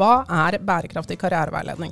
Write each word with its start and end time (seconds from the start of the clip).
Hva 0.00 0.22
er 0.32 0.54
bærekraftig 0.64 1.18
karriereveiledning? 1.20 1.90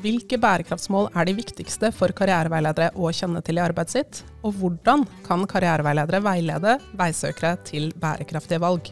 Hvilke 0.00 0.38
bærekraftsmål 0.40 1.10
er 1.12 1.26
de 1.28 1.34
viktigste 1.36 1.90
for 1.92 2.08
karriereveiledere 2.16 2.94
å 2.96 3.10
kjenne 3.12 3.42
til 3.44 3.58
i 3.58 3.60
arbeidet 3.60 3.92
sitt? 3.92 4.20
Og 4.48 4.54
hvordan 4.56 5.02
kan 5.26 5.44
karriereveiledere 5.44 6.22
veilede 6.24 6.78
veisøkere 6.96 7.58
til 7.68 7.90
bærekraftige 8.00 8.62
valg? 8.64 8.88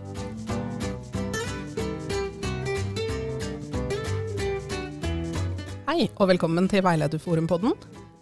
Hei, 5.88 6.10
og 6.20 6.28
velkommen 6.34 6.68
til 6.68 6.84
Veilederforumpodden, 6.84 7.72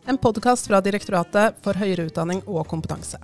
en 0.07 0.23
podkast 0.29 0.71
fra 0.71 0.79
Direktoratet 0.79 1.59
for 1.67 1.75
høyere 1.75 2.07
utdanning 2.07 2.45
og 2.47 2.69
kompetanse. 2.71 3.19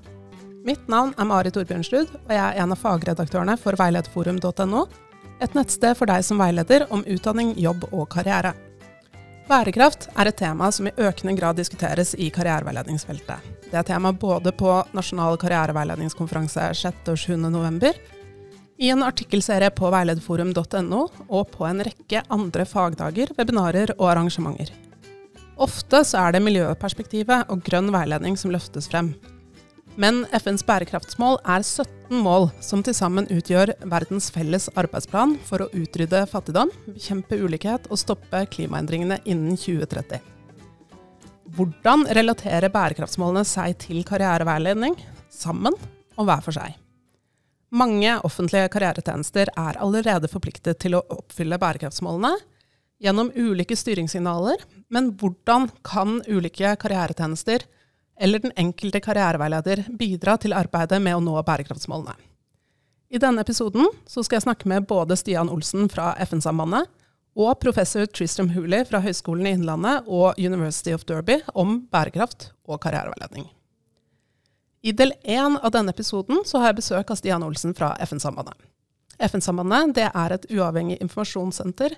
Mitt 0.67 0.91
navn 0.91 1.15
er 1.15 1.31
Mari 1.31 1.55
Torbjørnsrud, 1.55 2.19
og 2.27 2.35
jeg 2.35 2.43
er 2.43 2.63
en 2.67 2.75
av 2.75 2.83
fagredaktørene 2.83 3.55
for 3.63 3.79
veilederforum.no, 3.79 4.87
et 5.43 5.57
nettsted 5.57 5.97
for 5.99 6.11
deg 6.11 6.25
som 6.27 6.41
veileder 6.41 6.87
om 6.95 7.05
utdanning, 7.07 7.55
jobb 7.59 7.89
og 7.91 8.09
karriere. 8.15 8.55
Bærekraft 9.49 10.07
er 10.17 10.31
et 10.31 10.39
tema 10.39 10.71
som 10.73 10.87
i 10.87 10.95
økende 10.97 11.35
grad 11.37 11.59
diskuteres 11.59 12.15
i 12.15 12.31
karriereveiledningsfeltet. 12.33 13.49
Det 13.67 13.79
er 13.81 13.89
tema 13.89 14.13
både 14.13 14.53
på 14.55 14.79
Nasjonal 14.95 15.37
karriereveiledningskonferanse 15.43 16.69
6. 16.79 17.09
og 17.11 17.19
7. 17.19 17.37
november, 17.51 17.99
i 18.83 18.89
en 18.91 19.03
artikkelserie 19.07 19.71
på 19.75 19.91
veilederforum.no 19.93 21.03
og 21.29 21.51
på 21.53 21.67
en 21.69 21.83
rekke 21.87 22.23
andre 22.33 22.65
fagdager, 22.67 23.35
webinarer 23.39 23.93
og 23.99 24.09
arrangementer. 24.15 24.73
Ofte 25.63 26.01
så 26.09 26.25
er 26.25 26.35
det 26.35 26.43
miljøperspektivet 26.43 27.53
og 27.53 27.63
grønn 27.67 27.93
veiledning 27.95 28.39
som 28.41 28.55
løftes 28.55 28.89
frem. 28.91 29.13
Men 30.01 30.23
FNs 30.33 30.63
bærekraftsmål 30.65 31.37
er 31.45 31.61
17 31.61 32.17
mål 32.25 32.47
som 32.65 32.81
til 32.85 32.95
sammen 32.97 33.27
utgjør 33.29 33.75
verdens 33.93 34.31
felles 34.33 34.71
arbeidsplan 34.73 35.35
for 35.45 35.65
å 35.65 35.71
utrydde 35.77 36.23
fattigdom, 36.31 36.73
bekjempe 36.95 37.37
ulikhet 37.37 37.91
og 37.93 38.01
stoppe 38.01 38.41
klimaendringene 38.55 39.19
innen 39.29 39.59
2030. 39.61 40.23
Hvordan 41.53 42.07
relaterer 42.17 42.73
bærekraftsmålene 42.73 43.45
seg 43.45 43.77
til 43.85 44.01
karriereveiledning, 44.09 44.97
sammen 45.29 45.77
og 46.17 46.25
hver 46.25 46.41
for 46.47 46.57
seg? 46.57 46.79
Mange 47.73 48.17
offentlige 48.25 48.73
karrieretjenester 48.73 49.53
er 49.53 49.81
allerede 49.81 50.29
forpliktet 50.33 50.81
til 50.81 50.97
å 50.97 51.05
oppfylle 51.13 51.61
bærekraftsmålene 51.61 52.33
gjennom 53.03 53.29
ulike 53.37 53.77
styringssignaler, 53.77 54.65
men 54.89 55.13
hvordan 55.21 55.69
kan 55.85 56.21
ulike 56.31 56.73
karrieretjenester 56.81 57.67
eller 58.21 58.43
den 58.43 58.53
enkelte 58.57 59.01
karriereveileder 59.01 59.85
bidra 59.99 60.37
til 60.41 60.55
arbeidet 60.57 61.01
med 61.03 61.17
å 61.17 61.23
nå 61.25 61.37
bærekraftsmålene. 61.47 62.15
I 63.13 63.21
denne 63.21 63.45
episoden 63.45 63.89
skal 64.09 64.39
jeg 64.39 64.47
snakke 64.47 64.69
med 64.71 64.87
både 64.89 65.17
Stian 65.21 65.51
Olsen 65.53 65.91
fra 65.93 66.15
FN-sambandet 66.25 66.89
og 67.37 67.59
professor 67.61 68.07
Tristram 68.09 68.51
Hooley 68.53 68.87
fra 68.89 69.03
Høgskolen 69.05 69.49
i 69.49 69.55
Innlandet 69.57 70.09
og 70.09 70.39
University 70.41 70.95
of 70.97 71.05
Derby 71.09 71.41
om 71.53 71.83
bærekraft 71.93 72.51
og 72.69 72.81
karriereveiledning. 72.85 73.49
I 74.83 74.93
del 74.97 75.13
én 75.23 75.59
av 75.61 75.71
denne 75.75 75.93
episoden 75.95 76.41
har 76.43 76.71
jeg 76.71 76.79
besøk 76.81 77.13
av 77.13 77.21
Stian 77.21 77.45
Olsen 77.47 77.77
fra 77.77 77.93
FN-sambandet. 78.03 78.57
FN-sambandet 79.23 80.09
er 80.09 80.35
et 80.35 80.49
uavhengig 80.51 80.99
informasjonssenter 81.05 81.95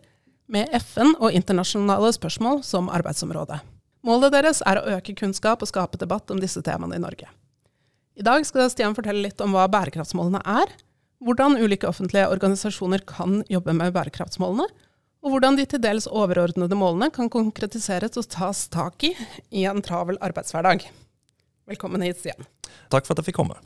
med 0.53 0.69
FN 0.83 1.15
og 1.17 1.33
internasjonale 1.33 2.11
spørsmål 2.13 2.61
som 2.67 2.91
arbeidsområde. 2.93 3.63
Målet 4.05 4.35
deres 4.35 4.61
er 4.69 4.77
å 4.77 4.97
øke 4.99 5.15
kunnskap 5.17 5.63
og 5.65 5.71
skape 5.71 5.97
debatt 6.01 6.29
om 6.33 6.41
disse 6.43 6.61
temaene 6.65 6.99
i 6.99 7.03
Norge. 7.03 7.31
I 8.15 8.25
dag 8.27 8.45
skal 8.47 8.69
Stian 8.71 8.95
fortelle 8.95 9.25
litt 9.25 9.41
om 9.41 9.55
hva 9.57 9.65
bærekraftsmålene 9.73 10.43
er, 10.45 10.75
hvordan 11.25 11.57
ulike 11.57 11.89
offentlige 11.89 12.29
organisasjoner 12.29 13.01
kan 13.09 13.41
jobbe 13.49 13.73
med 13.73 13.95
bærekraftsmålene, 13.97 14.67
og 15.25 15.33
hvordan 15.33 15.57
de 15.57 15.65
til 15.65 15.81
dels 15.81 16.05
overordnede 16.05 16.77
målene 16.77 17.09
kan 17.15 17.31
konkretiseres 17.33 18.21
og 18.21 18.29
tas 18.29 18.67
tak 18.69 19.09
i 19.09 19.15
i 19.49 19.65
en 19.65 19.81
travel 19.83 20.21
arbeidshverdag. 20.21 20.85
Velkommen 21.73 22.05
hit, 22.05 22.21
Stian. 22.21 22.45
Takk 22.93 23.09
for 23.09 23.17
at 23.17 23.25
jeg 23.25 23.33
fikk 23.33 23.41
komme. 23.41 23.57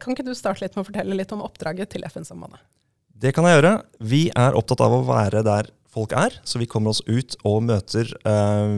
Kan 0.00 0.16
ikke 0.16 0.24
du 0.24 0.32
starte 0.36 0.64
litt 0.64 0.72
med 0.72 0.86
å 0.86 0.88
fortelle 0.88 1.16
litt 1.20 1.36
om 1.36 1.44
oppdraget 1.44 1.92
til 1.92 2.08
FN-sambandet? 2.08 2.64
Det 3.12 3.34
kan 3.36 3.44
jeg 3.44 3.58
gjøre. 3.58 3.74
Vi 4.00 4.28
er 4.32 4.56
opptatt 4.56 4.80
av 4.84 4.94
å 4.94 5.04
være 5.04 5.44
der 5.44 5.68
folk 5.92 6.14
er. 6.16 6.36
Så 6.44 6.60
vi 6.60 6.68
kommer 6.70 6.92
oss 6.92 7.02
ut 7.06 7.36
og 7.48 7.62
møter, 7.66 8.10
eh, 8.28 8.72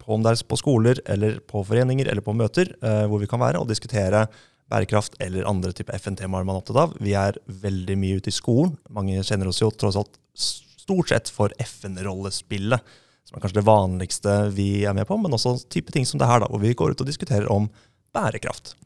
på, 0.00 0.10
om 0.14 0.24
det 0.24 0.32
er 0.32 0.44
på 0.48 0.58
skoler 0.60 1.00
eller 1.06 1.40
på 1.40 1.62
foreninger 1.66 2.08
eller 2.10 2.24
på 2.24 2.36
møter, 2.36 2.72
eh, 2.82 3.06
hvor 3.06 3.22
vi 3.22 3.30
kan 3.30 3.42
være 3.42 3.60
og 3.60 3.68
diskutere 3.68 4.26
bærekraft 4.72 5.14
eller 5.22 5.46
andre 5.46 5.72
typer 5.76 5.94
FN-temaer 6.00 6.46
man 6.46 6.56
er 6.56 6.62
opptatt 6.62 6.82
av. 6.82 6.94
Vi 6.98 7.14
er 7.14 7.38
veldig 7.46 7.96
mye 8.00 8.20
ute 8.20 8.32
i 8.32 8.34
skolen. 8.34 8.76
Mange 8.90 9.22
kjenner 9.22 9.50
oss 9.50 9.62
jo 9.62 9.70
tross 9.70 9.98
alt 10.00 10.18
stort 10.34 11.10
sett 11.10 11.30
for 11.32 11.54
FN-rollespillet, 11.62 12.96
som 13.26 13.36
er 13.36 13.42
kanskje 13.42 13.60
det 13.60 13.66
vanligste 13.66 14.34
vi 14.54 14.70
er 14.86 14.94
med 14.94 15.06
på, 15.08 15.18
men 15.18 15.34
også 15.34 15.56
type 15.70 15.94
ting 15.94 16.06
som 16.06 16.20
det 16.20 16.28
her, 16.30 16.42
da, 16.42 16.50
hvor 16.50 16.62
vi 16.62 16.74
går 16.78 16.94
ut 16.94 17.02
og 17.02 17.08
diskuterer 17.08 17.48
om 17.50 17.68
bærekraft. 18.14 18.76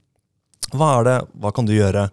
Hva 0.73 0.95
er 0.99 1.09
det, 1.09 1.17
hva 1.43 1.53
kan 1.53 1.69
du 1.69 1.75
gjøre, 1.75 2.07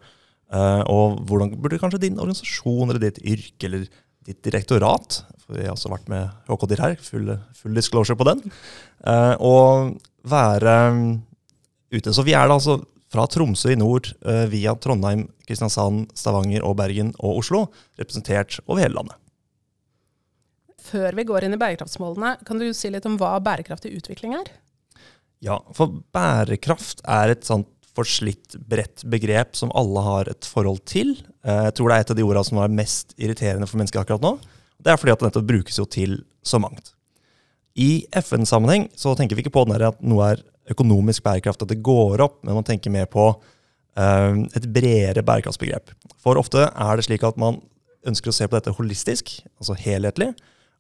uh, 0.51 0.84
og 0.91 1.22
hvordan 1.29 1.53
burde 1.56 1.79
kanskje 1.79 2.03
din 2.03 2.19
organisasjon 2.19 2.90
eller 2.90 3.03
ditt 3.03 3.22
yrke 3.23 3.69
eller 3.69 3.88
ditt 4.27 4.43
direktorat 4.45 5.21
for 5.47 5.55
vi 5.55 5.63
har 5.63 5.77
også 5.77 5.89
vært 5.93 6.09
med 6.11 6.27
HKDIR 6.49 6.83
her, 6.83 6.97
full, 6.99 7.31
full, 7.55 7.73
disclosure 7.77 8.19
på 8.19 8.27
den. 8.27 8.43
Eh, 9.07 9.35
og 9.39 9.95
være 10.27 10.73
um, 10.91 11.05
ute. 11.93 12.11
Så 12.11 12.25
vi 12.27 12.35
er 12.35 12.49
da 12.49 12.57
altså 12.57 12.81
fra 13.07 13.23
Tromsø 13.31 13.71
i 13.71 13.79
nord 13.79 14.09
eh, 14.27 14.43
via 14.51 14.75
Trondheim, 14.75 15.23
Kristiansand, 15.47 16.09
Stavanger 16.19 16.67
og 16.67 16.75
Bergen 16.81 17.13
og 17.21 17.39
Oslo, 17.39 17.63
representert 17.95 18.59
over 18.66 18.83
hele 18.83 18.99
landet. 18.99 19.16
Før 20.87 21.16
vi 21.16 21.27
går 21.27 21.47
inn 21.47 21.55
i 21.55 21.61
bærekraftsmålene, 21.61 22.35
kan 22.47 22.59
du 22.59 22.67
si 22.75 22.91
litt 22.91 23.07
om 23.07 23.16
hva 23.19 23.37
bærekraftig 23.43 23.93
utvikling 23.95 24.35
er? 24.35 24.51
Ja, 25.43 25.61
for 25.77 26.01
bærekraft 26.16 27.05
er 27.07 27.31
et 27.31 27.47
sånt 27.47 27.71
forslitt, 27.97 28.58
bredt 28.69 29.06
begrep 29.09 29.58
som 29.58 29.74
alle 29.78 30.03
har 30.06 30.30
et 30.31 30.47
forhold 30.47 30.84
til. 30.90 31.16
Eh, 31.46 31.63
jeg 31.69 31.78
tror 31.78 31.90
det 31.90 31.97
er 31.97 32.06
et 32.06 32.13
av 32.13 32.19
de 32.19 32.28
ordene 32.28 32.47
som 32.47 32.62
er 32.62 32.78
mest 32.80 33.18
irriterende 33.18 33.69
for 33.69 33.81
mennesker 33.81 34.03
akkurat 34.03 34.24
nå. 34.24 34.38
Det 34.78 34.94
er 34.94 35.02
fordi 35.02 35.16
at 35.16 35.25
dette 35.25 35.46
brukes 35.47 35.80
jo 35.80 35.88
til 35.90 36.19
så 36.46 36.62
mangt. 36.62 36.94
I 37.78 38.08
FN-sammenheng 38.24 38.88
så 38.97 39.13
tenker 39.18 39.38
vi 39.38 39.46
ikke 39.46 39.53
på 39.53 39.66
den 39.68 39.78
at 39.85 40.00
noe 40.02 40.34
er 40.34 40.44
økonomisk 40.72 41.24
bærekraft, 41.25 41.62
at 41.63 41.72
det 41.72 41.84
går 41.85 42.22
opp, 42.25 42.40
men 42.44 42.58
man 42.58 42.66
tenker 42.68 42.94
mer 42.94 43.08
på 43.09 43.30
uh, 43.30 44.34
et 44.58 44.68
bredere 44.74 45.24
bærekraftsbegrep. 45.25 45.94
For 46.22 46.40
ofte 46.41 46.66
er 46.68 46.97
det 46.97 47.06
slik 47.08 47.25
at 47.28 47.38
man 47.40 47.62
ønsker 48.08 48.31
å 48.31 48.35
se 48.35 48.47
på 48.47 48.58
dette 48.58 48.74
holistisk, 48.75 49.31
altså 49.62 49.78
helhetlig. 49.78 50.31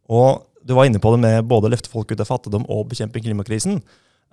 Og 0.09 0.43
du 0.65 0.73
var 0.75 0.89
inne 0.89 1.01
på 1.03 1.13
det 1.13 1.21
med 1.23 1.47
både 1.47 1.71
løfte 1.71 1.91
folk 1.91 2.11
ut 2.11 2.23
av 2.23 2.29
fattigdom 2.29 2.65
og 2.73 2.89
bekjempe 2.91 3.21
klimakrisen. 3.23 3.79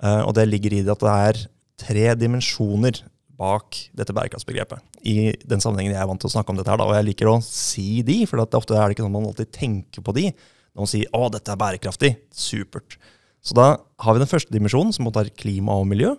Uh, 0.02 0.24
og 0.24 0.34
det 0.38 0.48
ligger 0.50 0.74
i 0.74 0.82
det 0.82 0.94
at 0.94 1.04
det 1.04 1.14
er 1.28 1.44
tre 1.80 2.06
dimensjoner 2.18 3.02
bak 3.38 3.78
dette 3.96 4.14
bærekraftsbegrepet. 4.14 4.82
I 5.02 5.34
den 5.42 5.62
sammenhengen 5.62 5.94
jeg 5.94 6.02
er 6.02 6.08
vant 6.08 6.22
til 6.22 6.30
å 6.30 6.34
snakke 6.36 6.52
om 6.52 6.58
dette, 6.58 6.70
her, 6.70 6.80
da, 6.80 6.86
og 6.86 6.96
jeg 6.96 7.08
liker 7.10 7.30
å 7.30 7.40
si 7.44 8.02
de, 8.06 8.20
for 8.30 8.40
det 8.40 8.58
ofte 8.58 8.76
er 8.76 8.86
det 8.86 8.96
ikke 8.96 9.06
sånn 9.06 9.14
man 9.14 9.28
alltid 9.30 9.50
tenker 9.54 10.04
på 10.06 10.14
de. 10.16 10.28
Når 10.74 10.86
man 10.86 10.90
sier 10.90 11.10
'å, 11.10 11.30
dette 11.30 11.50
er 11.50 11.60
bærekraftig', 11.60 12.16
supert. 12.34 12.96
Så 13.42 13.54
da 13.54 13.76
har 14.00 14.14
vi 14.14 14.22
den 14.22 14.30
første 14.30 14.50
dimensjonen, 14.50 14.92
som 14.92 15.06
er 15.06 15.30
klima 15.30 15.76
og 15.78 15.86
miljø. 15.86 16.16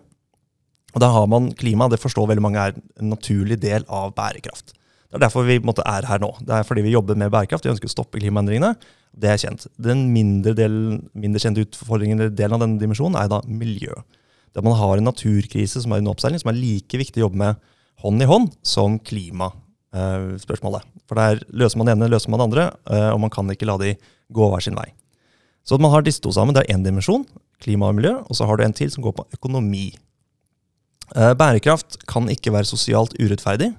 Og 0.95 1.01
da 1.01 1.09
har 1.11 1.27
man 1.27 1.51
klima, 1.51 1.89
det 1.89 1.99
forstår 1.99 2.29
veldig 2.29 2.43
mange 2.43 2.59
er 2.59 2.75
en 2.99 3.09
naturlig 3.09 3.59
del 3.59 3.83
av 3.89 4.13
bærekraft. 4.16 4.73
Det 5.09 5.16
er 5.16 5.27
derfor 5.27 5.43
vi 5.43 5.59
måtte, 5.59 5.83
er 5.85 6.05
her 6.05 6.19
nå. 6.19 6.31
Det 6.39 6.51
er 6.51 6.63
fordi 6.63 6.83
vi 6.83 6.91
jobber 6.91 7.16
med 7.16 7.31
bærekraft. 7.31 7.63
Vi 7.63 7.72
ønsker 7.72 7.87
å 7.87 7.95
stoppe 7.95 8.19
klimaendringene. 8.19 8.75
Det 9.16 9.29
er 9.29 9.37
kjent. 9.37 9.67
Den 9.79 10.11
mindre, 10.11 10.53
delen, 10.53 11.09
mindre 11.13 11.39
kjente 11.39 11.63
utfordringen, 11.63 12.35
delen 12.35 12.53
av 12.53 12.63
denne 12.63 12.79
dimensjonen 12.79 13.16
er 13.19 13.27
da 13.27 13.41
miljø 13.47 13.93
der 14.55 14.63
man 14.63 14.77
har 14.79 14.97
en 14.97 15.07
naturkrise 15.09 15.81
som 15.83 15.91
er 15.91 16.01
under 16.01 16.16
oppseiling, 16.16 16.40
som 16.40 16.52
er 16.52 16.59
like 16.59 16.99
viktig 16.99 17.19
å 17.19 17.28
jobbe 17.28 17.41
med 17.41 17.63
hånd 18.03 18.23
i 18.23 18.28
hånd 18.29 18.53
som 18.66 18.97
klimaspørsmålet. 19.03 20.85
For 21.09 21.19
der 21.19 21.41
løser 21.52 21.79
man 21.79 21.90
det 21.90 21.96
ene, 21.96 22.11
løser 22.11 22.31
man 22.31 22.41
det 22.41 22.47
andre, 22.49 22.67
eh, 22.90 23.09
og 23.11 23.19
man 23.25 23.34
kan 23.34 23.49
ikke 23.52 23.67
la 23.67 23.78
de 23.81 23.96
gå 24.34 24.47
hver 24.52 24.63
sin 24.63 24.78
vei. 24.78 24.87
Så 25.66 25.79
man 25.81 25.91
har 25.91 26.05
disse 26.05 26.22
to 26.22 26.31
sammen. 26.34 26.55
Det 26.55 26.63
er 26.63 26.75
én 26.75 26.85
dimensjon, 26.85 27.25
klima 27.61 27.90
og 27.90 27.97
miljø, 27.97 28.13
og 28.22 28.37
så 28.37 28.47
har 28.47 28.57
du 28.57 28.66
en 28.66 28.75
til 28.75 28.91
som 28.93 29.03
går 29.05 29.16
på 29.17 29.28
økonomi. 29.37 29.90
Eh, 31.16 31.34
bærekraft 31.37 31.99
kan 32.09 32.29
ikke 32.31 32.53
være 32.55 32.69
sosialt 32.69 33.17
urettferdig, 33.19 33.73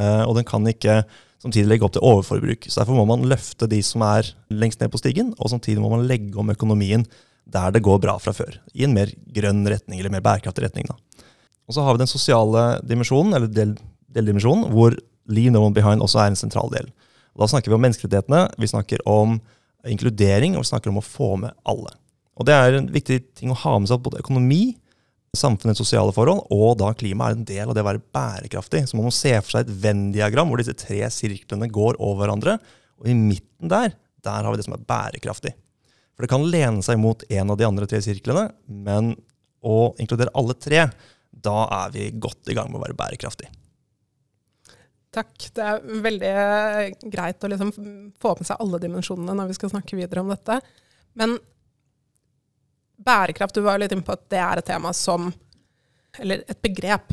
eh, 0.00 0.22
og 0.24 0.36
den 0.36 0.48
kan 0.48 0.66
ikke 0.66 1.04
samtidig 1.42 1.68
legge 1.68 1.86
opp 1.86 1.94
til 1.94 2.04
overforbruk. 2.04 2.66
Så 2.66 2.80
Derfor 2.80 2.98
må 2.98 3.06
man 3.08 3.28
løfte 3.28 3.68
de 3.70 3.82
som 3.84 4.02
er 4.02 4.32
lengst 4.50 4.80
ned 4.80 4.90
på 4.90 4.98
stigen, 4.98 5.34
og 5.38 5.52
samtidig 5.52 5.80
må 5.80 5.92
man 5.92 6.06
legge 6.08 6.36
om 6.38 6.50
økonomien 6.50 7.06
der 7.46 7.74
det 7.74 7.84
går 7.86 8.00
bra 8.02 8.16
fra 8.22 8.34
før. 8.34 8.58
I 8.74 8.86
en 8.86 8.94
mer 8.96 9.10
grønn 9.34 9.64
retning, 9.70 10.00
eller 10.00 10.12
mer 10.12 10.24
bærekraftig 10.24 10.66
retning. 10.66 10.88
Da. 10.90 11.26
Og 11.66 11.76
så 11.76 11.84
har 11.84 11.94
vi 11.94 12.02
den 12.02 12.10
sosiale 12.10 12.64
dimensjonen, 12.86 13.36
eller 13.38 13.50
del, 13.50 13.76
deldimensjonen, 14.14 14.70
hvor 14.74 14.96
Leave 15.30 15.52
No 15.54 15.64
One 15.66 15.74
Behind 15.74 16.02
også 16.02 16.22
er 16.22 16.32
en 16.32 16.38
sentral 16.38 16.70
del. 16.74 16.90
Og 17.36 17.44
da 17.44 17.50
snakker 17.52 17.70
vi 17.70 17.76
om 17.76 17.84
menneskerettighetene, 17.84 18.46
vi 18.58 18.70
snakker 18.70 19.02
om 19.10 19.38
inkludering, 19.86 20.56
og 20.56 20.64
vi 20.64 20.70
snakker 20.70 20.90
om 20.90 21.00
å 21.00 21.04
få 21.04 21.34
med 21.42 21.54
alle. 21.68 21.92
Og 22.36 22.48
det 22.48 22.56
er 22.56 22.78
en 22.78 22.90
viktig 22.92 23.20
ting 23.38 23.52
å 23.52 23.58
ha 23.62 23.76
med 23.78 23.90
seg 23.90 24.02
både 24.04 24.20
økonomi, 24.22 24.76
samfunnets 25.36 25.82
sosiale 25.82 26.14
forhold, 26.16 26.46
og 26.54 26.78
da 26.80 26.92
klima 26.96 27.28
er 27.28 27.36
en 27.36 27.44
del 27.44 27.68
av 27.68 27.76
det 27.76 27.84
å 27.84 27.88
være 27.90 28.04
bærekraftig. 28.14 28.86
Så 28.88 28.96
man 28.96 29.08
må 29.08 29.12
se 29.14 29.34
for 29.42 29.52
seg 29.52 29.66
et 29.66 29.78
Venn-diagram 29.84 30.48
hvor 30.48 30.62
disse 30.62 30.76
tre 30.78 31.02
sirklene 31.12 31.68
går 31.72 31.98
over 32.00 32.24
hverandre. 32.24 32.56
Og 33.02 33.10
i 33.12 33.16
midten 33.16 33.68
der, 33.72 33.92
der 34.24 34.46
har 34.46 34.52
vi 34.52 34.60
det 34.60 34.64
som 34.64 34.76
er 34.76 34.86
bærekraftig. 34.88 35.52
For 36.16 36.24
det 36.24 36.32
kan 36.32 36.46
lene 36.48 36.82
seg 36.84 36.98
mot 37.00 37.22
en 37.28 37.52
av 37.52 37.58
de 37.60 37.66
andre 37.68 37.86
tre 37.90 38.00
sirklene, 38.04 38.48
men 38.66 39.12
å 39.66 39.92
inkludere 40.00 40.32
alle 40.38 40.56
tre, 40.56 40.86
da 41.30 41.56
er 41.82 41.92
vi 41.92 42.08
godt 42.16 42.48
i 42.48 42.56
gang 42.56 42.70
med 42.70 42.80
å 42.80 42.84
være 42.86 42.96
bærekraftig. 42.96 43.50
Takk. 45.16 45.48
Det 45.56 45.64
er 45.64 45.84
veldig 46.04 46.30
greit 47.12 47.44
å 47.44 47.50
liksom 47.52 47.72
få 48.20 48.34
med 48.38 48.48
seg 48.48 48.60
alle 48.60 48.80
dimensjonene 48.82 49.36
når 49.36 49.50
vi 49.50 49.58
skal 49.58 49.72
snakke 49.72 49.96
videre 49.98 50.24
om 50.24 50.32
dette. 50.32 50.58
Men 51.16 51.36
bærekraft, 52.96 53.56
du 53.56 53.64
var 53.64 53.80
litt 53.80 53.92
inne 53.92 54.04
på 54.04 54.16
at 54.16 54.26
det 54.32 54.40
er 54.40 54.60
et 54.60 54.68
tema 54.68 54.92
som 54.96 55.32
Eller 56.16 56.46
et 56.48 56.60
begrep 56.64 57.10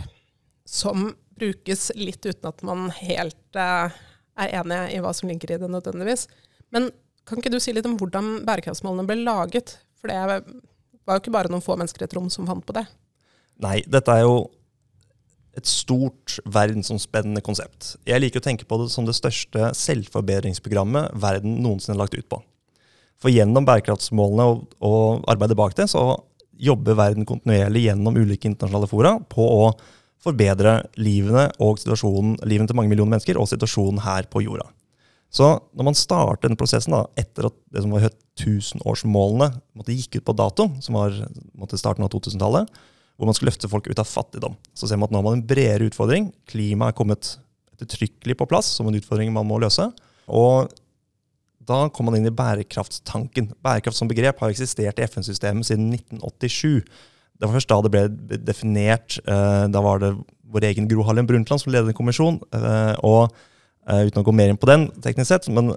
som 0.64 1.10
brukes 1.36 1.90
litt 2.00 2.24
uten 2.24 2.48
at 2.48 2.62
man 2.64 2.86
helt 2.96 3.58
uh, 3.60 3.92
er 4.40 4.54
enig 4.62 4.78
i 4.94 5.02
hva 5.04 5.12
som 5.12 5.28
ligger 5.28 5.52
i 5.52 5.58
det 5.60 5.68
nødvendigvis. 5.68 6.30
Men 6.72 6.88
kan 7.28 7.40
ikke 7.40 7.52
du 7.54 7.60
si 7.64 7.74
litt 7.76 7.88
om 7.88 7.96
hvordan 8.00 8.42
bærekraftsmålene 8.48 9.08
ble 9.08 9.22
laget? 9.24 9.78
For 10.00 10.12
det 10.12 10.20
var 10.24 11.18
jo 11.18 11.22
ikke 11.24 11.36
bare 11.36 11.52
noen 11.52 11.64
få 11.64 11.78
mennesker 11.80 12.04
i 12.04 12.08
et 12.10 12.18
rom 12.18 12.30
som 12.34 12.48
fant 12.50 12.66
på 12.66 12.76
det. 12.76 12.86
Nei, 13.64 13.80
dette 13.88 14.12
er 14.12 14.26
jo 14.26 14.50
et 15.54 15.70
stort 15.70 16.40
verdensomspennende 16.50 17.44
konsept. 17.46 17.94
Jeg 18.10 18.22
liker 18.24 18.42
å 18.42 18.46
tenke 18.48 18.66
på 18.66 18.80
det 18.82 18.90
som 18.92 19.06
det 19.06 19.16
største 19.16 19.70
selvforbedringsprogrammet 19.78 21.14
verden 21.22 21.60
noensinne 21.62 21.94
har 21.94 22.04
lagt 22.04 22.18
ut 22.18 22.30
på. 22.30 22.42
For 23.22 23.32
gjennom 23.32 23.66
bærekraftsmålene 23.68 24.48
og, 24.50 24.64
og 24.84 25.28
arbeidet 25.30 25.58
bak 25.60 25.78
det, 25.78 25.88
så 25.94 26.18
jobber 26.64 26.98
verden 26.98 27.28
kontinuerlig 27.30 27.86
gjennom 27.88 28.18
ulike 28.18 28.50
internasjonale 28.50 28.90
fora 28.90 29.14
på 29.30 29.46
å 29.46 29.68
forbedre 30.24 30.80
livene 31.00 31.50
og 31.62 31.80
situasjonen, 31.82 32.38
livene 32.48 32.70
til 32.70 32.78
mange 32.80 32.92
millioner 32.92 33.16
mennesker 33.16 33.40
og 33.40 33.50
situasjonen 33.52 34.02
her 34.06 34.28
på 34.32 34.44
jorda. 34.46 34.68
Så 35.34 35.48
når 35.74 35.88
man 35.88 35.98
starter 35.98 36.46
denne 36.46 36.60
prosessen 36.60 36.94
da, 36.94 37.06
etter 37.18 37.50
at 37.50 37.56
det 37.74 37.82
som 37.82 37.94
var 37.96 38.06
tusenårsmålene 38.38 39.50
måtte 39.78 39.96
gikk 39.96 40.20
ut 40.20 40.28
på 40.28 40.36
dato, 40.38 40.68
som 40.86 41.00
var 41.00 41.16
måtte 41.58 41.80
starten 41.82 42.06
av 42.06 42.12
2000-tallet, 42.14 42.70
hvor 43.18 43.30
man 43.30 43.38
skulle 43.38 43.52
løfte 43.52 43.70
folk 43.70 43.90
ut 43.90 44.02
av 44.02 44.10
fattigdom, 44.10 44.56
så 44.78 44.90
ser 44.90 45.00
man 45.00 45.10
at 45.10 45.14
nå 45.14 45.22
har 45.22 45.26
man 45.26 45.40
en 45.40 45.48
bredere 45.50 45.90
utfordring. 45.90 46.30
Klimaet 46.50 46.94
er 46.94 46.98
kommet 46.98 47.36
ettertrykkelig 47.74 48.38
på 48.38 48.48
plass 48.50 48.70
som 48.78 48.90
en 48.90 48.98
utfordring 48.98 49.34
man 49.34 49.48
må 49.50 49.60
løse. 49.62 49.88
Og 50.30 50.70
da 51.64 51.88
kom 51.94 52.10
man 52.10 52.18
inn 52.20 52.28
i 52.28 52.36
bærekraftstanken. 52.36 53.54
Bærekraft 53.64 53.98
som 53.98 54.10
begrep 54.12 54.42
har 54.44 54.54
eksistert 54.54 55.00
i 55.00 55.06
FN-systemet 55.08 55.70
siden 55.70 55.90
1987. 55.96 56.84
Det 56.84 57.48
var 57.48 57.56
først 57.56 57.72
da 57.72 57.80
det 57.84 57.94
ble 57.94 58.38
definert. 58.44 59.18
Eh, 59.24 59.66
da 59.72 59.82
var 59.84 60.02
det 60.04 60.14
vår 60.54 60.68
egen 60.70 60.90
Gro 60.92 61.06
Harlem 61.08 61.28
Brundtland 61.30 61.64
som 61.64 61.74
ledet 61.74 61.94
en 61.94 61.98
kommisjon. 61.98 62.42
Eh, 62.54 62.96
og 63.06 63.34
eh, 63.90 64.06
Uten 64.08 64.22
å 64.22 64.28
gå 64.28 64.36
mer 64.36 64.52
inn 64.52 64.60
på 64.60 64.70
den, 64.70 64.90
teknisk 65.04 65.32
sett, 65.32 65.50
men 65.54 65.74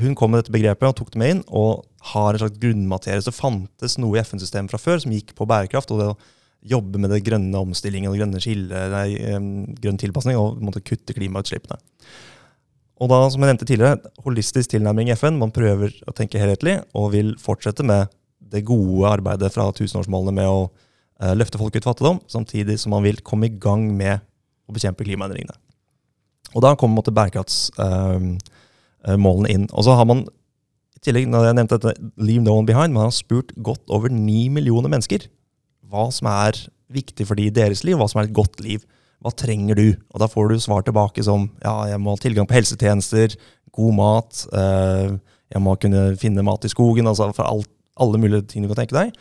hun 0.00 0.14
kom 0.16 0.32
med 0.32 0.42
dette 0.42 0.54
begrepet 0.54 0.88
og 0.88 0.96
tok 0.96 1.10
det 1.12 1.20
med 1.20 1.34
inn. 1.34 1.42
Og 1.52 1.84
har 2.12 2.34
en 2.34 2.42
slags 2.42 2.60
grunnmaterie. 2.62 3.22
Så 3.22 3.34
fantes 3.34 3.98
noe 4.00 4.16
i 4.16 4.22
FN-systemet 4.22 4.72
fra 4.72 4.80
før 4.80 5.02
som 5.02 5.12
gikk 5.14 5.34
på 5.38 5.46
bærekraft. 5.48 5.92
og 5.92 6.00
det 6.00 6.08
å 6.14 6.18
jobbe 6.72 7.00
med 7.02 7.10
det 7.10 7.24
grønne 7.26 7.58
omstillingen 7.58 8.10
og 8.10 8.18
grønne 8.20 8.40
skille, 8.42 8.84
nei, 8.92 9.08
grønn 9.82 9.98
tilpasning 9.98 10.38
og 10.38 10.60
måtte 10.62 10.82
kutte 10.86 11.14
klimautslippene. 11.16 11.80
Og 13.02 13.10
da, 13.10 13.18
som 13.32 13.42
jeg 13.42 13.50
nevnte 13.50 13.66
tidligere, 13.66 14.12
holistisk 14.22 14.70
tilnærming 14.76 15.10
i 15.10 15.16
FN. 15.18 15.40
Man 15.40 15.54
prøver 15.54 15.94
å 16.06 16.14
tenke 16.14 16.38
helhetlig 16.38 16.78
og 16.94 17.10
vil 17.16 17.34
fortsette 17.42 17.82
med 17.86 18.12
det 18.52 18.62
gode 18.68 19.08
arbeidet 19.10 19.50
fra 19.54 19.66
tusenårsmålene 19.74 20.36
med 20.36 20.50
å 20.50 20.60
uh, 20.68 21.32
løfte 21.34 21.58
folk 21.58 21.74
ut 21.74 21.88
fattigdom, 21.88 22.20
samtidig 22.30 22.78
som 22.78 22.94
man 22.94 23.02
vil 23.06 23.18
komme 23.26 23.48
i 23.48 23.56
gang 23.58 23.88
med 23.96 24.22
å 24.68 24.76
bekjempe 24.76 25.06
klimaendringene. 25.08 25.56
Og 26.52 26.60
da 26.64 26.74
kommer 26.78 27.00
måtte 27.00 27.14
bærekraftsmålene 27.16 28.38
uh, 29.48 29.54
inn. 29.54 29.66
Og 29.72 29.82
så 29.86 29.92
har 29.98 30.06
man 30.08 30.18
i 30.22 31.00
tillegg, 31.02 31.26
når 31.30 31.48
jeg 31.48 31.56
nevnte 31.58 31.78
dette, 31.80 32.10
Leave 32.22 32.44
No 32.44 32.52
One 32.58 32.68
Behind, 32.68 32.92
man 32.94 33.08
har 33.08 33.14
spurt 33.16 33.50
godt 33.64 33.84
over 33.90 34.08
ni 34.12 34.48
millioner 34.52 34.90
mennesker 34.92 35.20
hva 35.92 36.08
som 36.14 36.28
er 36.30 36.56
viktig 36.92 37.26
for 37.28 37.38
de 37.38 37.48
i 37.48 37.54
deres 37.54 37.84
liv, 37.84 37.98
hva 38.00 38.08
som 38.08 38.22
er 38.22 38.28
et 38.28 38.36
godt 38.36 38.62
liv. 38.64 38.84
Hva 39.22 39.32
trenger 39.38 39.78
du? 39.78 39.88
Og 40.12 40.22
da 40.22 40.28
får 40.30 40.50
du 40.50 40.62
svar 40.62 40.84
tilbake 40.86 41.22
som 41.24 41.46
ja, 41.62 41.74
jeg 41.92 42.00
må 42.02 42.14
ha 42.14 42.20
tilgang 42.20 42.48
på 42.48 42.56
helsetjenester, 42.56 43.36
god 43.76 43.94
mat, 43.96 44.40
eh, 44.56 45.12
jeg 45.52 45.62
må 45.62 45.76
kunne 45.80 46.02
finne 46.20 46.44
mat 46.44 46.64
i 46.66 46.72
skogen, 46.72 47.08
altså 47.08 47.28
for 47.36 47.46
alt, 47.46 47.70
alle 48.00 48.20
mulige 48.20 48.48
ting 48.48 48.64
du 48.64 48.70
kan 48.72 48.82
tenke 48.82 48.96
deg, 48.96 49.12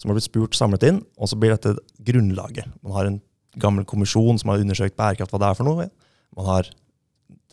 som 0.00 0.10
har 0.10 0.16
blitt 0.16 0.30
spurt 0.30 0.56
samlet 0.56 0.86
inn. 0.86 1.02
Og 1.18 1.30
så 1.30 1.38
blir 1.38 1.52
dette 1.54 1.76
grunnlaget. 2.06 2.70
Man 2.80 2.96
har 2.96 3.10
en 3.10 3.20
gammel 3.60 3.84
kommisjon 3.84 4.38
som 4.40 4.52
har 4.52 4.62
undersøkt 4.62 4.96
bærekraft, 4.98 5.34
hva 5.34 5.42
det 5.42 5.50
er 5.50 5.58
for 5.58 5.68
noe. 5.68 5.90
Man 6.38 6.48
har 6.48 6.70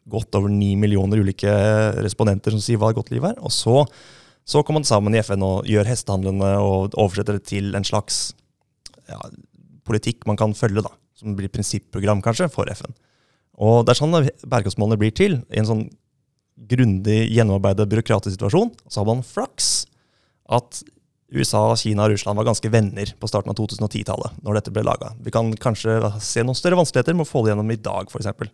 godt 0.08 0.38
over 0.40 0.52
ni 0.52 0.76
millioner 0.80 1.20
ulike 1.20 1.52
respondenter 2.00 2.54
som 2.54 2.64
sier 2.64 2.80
hva 2.80 2.94
et 2.94 3.00
godt 3.00 3.12
liv 3.12 3.26
er. 3.28 3.36
Og 3.44 3.52
så, 3.52 3.82
så 4.48 4.64
kommer 4.64 4.82
man 4.82 4.88
sammen 4.88 5.16
i 5.16 5.24
FN 5.24 5.44
og 5.44 5.68
gjør 5.68 5.90
hestehandlene 5.90 6.54
og 6.64 6.96
oversetter 6.96 7.40
det 7.40 7.48
til 7.50 7.76
en 7.76 7.88
slags 7.88 8.30
ja, 9.10 9.20
politikk 9.88 10.24
man 10.30 10.40
kan 10.40 10.56
følge. 10.56 10.86
da 10.86 10.94
som 11.18 11.36
blir 11.38 11.52
prinsipprogram 11.52 12.22
kanskje, 12.26 12.50
for 12.54 12.70
FN. 12.70 12.94
Og 13.58 13.86
Det 13.86 13.94
er 13.94 14.00
sånn 14.00 14.14
bærekraftsmålene 14.14 15.00
blir 15.02 15.14
til. 15.18 15.40
I 15.50 15.62
en 15.64 15.70
sånn 15.70 15.86
grundig 16.70 17.26
gjennomarbeidet 17.34 17.90
byråkratisk 17.90 18.38
situasjon. 18.38 18.74
Så 18.86 19.02
har 19.02 19.10
man 19.10 19.26
flaks 19.26 19.88
at 20.50 20.84
USA, 21.28 21.76
Kina 21.76 22.06
og 22.06 22.14
Russland 22.14 22.40
var 22.40 22.48
ganske 22.48 22.70
venner 22.72 23.10
på 23.20 23.28
starten 23.28 23.52
av 23.52 23.58
2010-tallet. 23.60 24.38
når 24.44 24.60
dette 24.60 24.72
ble 24.72 24.84
laget. 24.88 25.18
Vi 25.24 25.32
kan 25.32 25.52
kanskje 25.60 26.00
se 26.24 26.44
noen 26.44 26.56
større 26.56 26.80
vanskeligheter 26.80 27.18
med 27.18 27.28
å 27.28 27.30
få 27.30 27.44
det 27.44 27.52
gjennom 27.52 27.72
i 27.74 27.80
dag, 27.84 28.08
f.eks. 28.08 28.54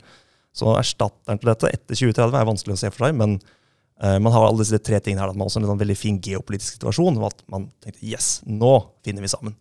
Så 0.53 0.73
erstatteren 0.77 1.41
til 1.41 1.51
dette 1.51 1.69
etter 1.69 1.97
2030 1.97 2.39
er 2.39 2.49
vanskelig 2.49 2.75
å 2.75 2.81
se 2.81 2.89
for 2.93 3.05
seg. 3.05 3.17
Men 3.17 3.37
uh, 3.37 4.17
man 4.17 4.33
har 4.33 4.47
alle 4.47 4.61
disse 4.61 4.81
tre 4.81 4.97
tingene 5.01 5.21
her. 5.21 5.33
At 5.33 5.37
Man 5.37 5.45
har 5.45 5.53
en 5.53 5.69
sånn 5.69 5.83
veldig 5.83 5.97
fin 5.97 6.17
geopolitisk 6.21 6.79
situasjon. 6.79 7.17
Og 7.21 7.29
at 7.29 7.45
man 7.49 7.69
tenkte 7.83 8.05
yes, 8.05 8.39
nå 8.45 8.73
finner 9.05 9.25
vi 9.25 9.31
sammen. 9.33 9.55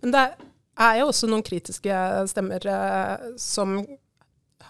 Men 0.00 0.14
det 0.16 0.26
er 0.80 1.00
jo 1.00 1.10
også 1.10 1.28
noen 1.28 1.44
kritiske 1.44 1.96
stemmer 2.28 2.64
uh, 2.68 3.32
som 3.40 3.78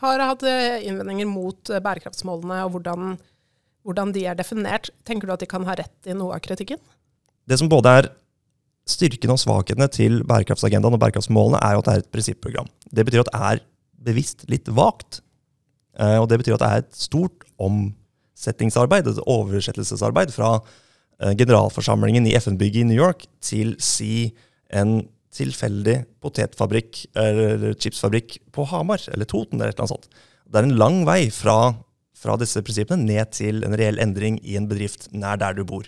har 0.00 0.22
hatt 0.22 0.46
eh, 0.48 0.78
innvendinger 0.88 1.28
mot 1.28 1.70
bærekraftsmålene 1.84 2.62
og 2.64 2.70
hvordan, 2.72 3.18
hvordan, 3.84 4.14
de 4.16 4.22
er 4.30 4.38
definert. 4.38 4.88
Tenker 5.04 5.28
du 5.28 5.34
at 5.34 5.42
de 5.42 5.48
kan 5.50 5.66
ha 5.68 5.74
rett 5.76 6.08
i 6.08 6.16
noe 6.16 6.38
av 6.38 6.40
kritikken? 6.46 6.80
Det 7.48 7.58
som 7.60 7.70
både 7.70 7.94
er 8.00 8.10
styrken 8.90 9.32
og 9.34 9.40
svakhetene 9.40 9.86
til 9.92 10.20
bærekraftsagendaen 10.28 10.96
og 10.96 11.02
bærekraftsmålene, 11.02 11.60
er 11.62 11.76
jo 11.76 11.82
at 11.82 11.88
det 11.88 11.94
er 11.94 12.04
et 12.04 12.12
prinsipprogram. 12.12 12.68
Det 12.90 13.06
betyr 13.06 13.22
at 13.22 13.30
det 13.30 13.40
er 13.52 13.64
bevisst 14.10 14.46
litt 14.50 14.68
vagt. 14.74 15.20
Og 16.00 16.26
det 16.30 16.40
betyr 16.40 16.56
at 16.56 16.62
det 16.62 16.70
er 16.70 16.84
et 16.84 16.96
stort 16.96 17.44
omsettingsarbeid, 17.60 19.06
et 19.06 19.22
oversettelsesarbeid 19.28 20.32
fra 20.34 20.56
generalforsamlingen 21.36 22.26
i 22.26 22.34
FN-bygget 22.40 22.82
i 22.84 22.88
New 22.88 22.98
York 22.98 23.26
til 23.44 23.74
si 23.84 24.30
en 24.72 25.02
tilfeldig 25.34 26.00
potetfabrikk 26.22 27.04
eller 27.18 27.70
chipsfabrikk 27.78 28.38
på 28.54 28.66
Hamar 28.72 29.04
eller 29.12 29.28
Toten. 29.28 29.60
eller 29.60 29.70
et 29.70 29.78
eller 29.78 29.86
annet 29.86 29.94
sånt. 29.94 30.08
Det 30.50 30.58
er 30.58 30.66
en 30.66 30.78
lang 30.78 31.04
vei 31.06 31.30
fra, 31.30 31.74
fra 32.16 32.36
disse 32.40 32.62
prinsippene 32.66 33.06
ned 33.06 33.30
til 33.36 33.62
en 33.66 33.76
reell 33.78 34.00
endring 34.02 34.40
i 34.42 34.56
en 34.58 34.66
bedrift 34.70 35.08
nær 35.12 35.38
der 35.38 35.54
du 35.54 35.64
bor. 35.64 35.86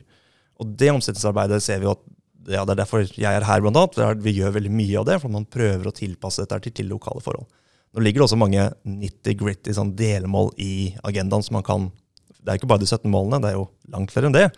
Og 0.62 0.74
det 0.78 0.92
omsetningsarbeidet 0.94 1.60
ser 1.64 1.82
vi 1.82 1.90
at 1.90 2.02
ja, 2.50 2.64
det 2.66 2.74
er 2.74 2.80
derfor 2.82 3.04
jeg 3.06 3.28
er 3.28 3.44
her, 3.46 3.62
blant 3.62 3.78
annet. 3.78 4.22
Vi 4.22 4.34
gjør 4.38 4.56
veldig 4.56 4.72
mye 4.74 5.00
av 5.00 5.08
det, 5.08 5.18
for 5.22 5.32
man 5.34 5.46
prøver 5.46 5.88
å 5.88 5.94
tilpasse 5.94 6.42
dette 6.42 6.58
til, 6.64 6.74
til 6.80 6.90
lokale 6.90 7.22
forhold. 7.22 7.46
Nå 7.92 8.02
ligger 8.02 8.22
det 8.22 8.26
også 8.26 8.40
mange 8.40 8.64
nitty-gritty 8.88 9.74
sånn 9.76 9.92
delmål 9.98 10.50
i 10.62 10.94
agendaen. 11.04 11.44
som 11.44 11.58
man 11.58 11.66
kan, 11.66 11.90
Det 12.42 12.50
er 12.50 12.58
ikke 12.58 12.70
bare 12.70 12.82
de 12.82 12.88
17 12.88 13.10
målene, 13.10 13.42
det 13.42 13.52
er 13.52 13.58
jo 13.58 13.68
langt 13.92 14.10
flere 14.10 14.30
enn 14.30 14.36
det. 14.36 14.48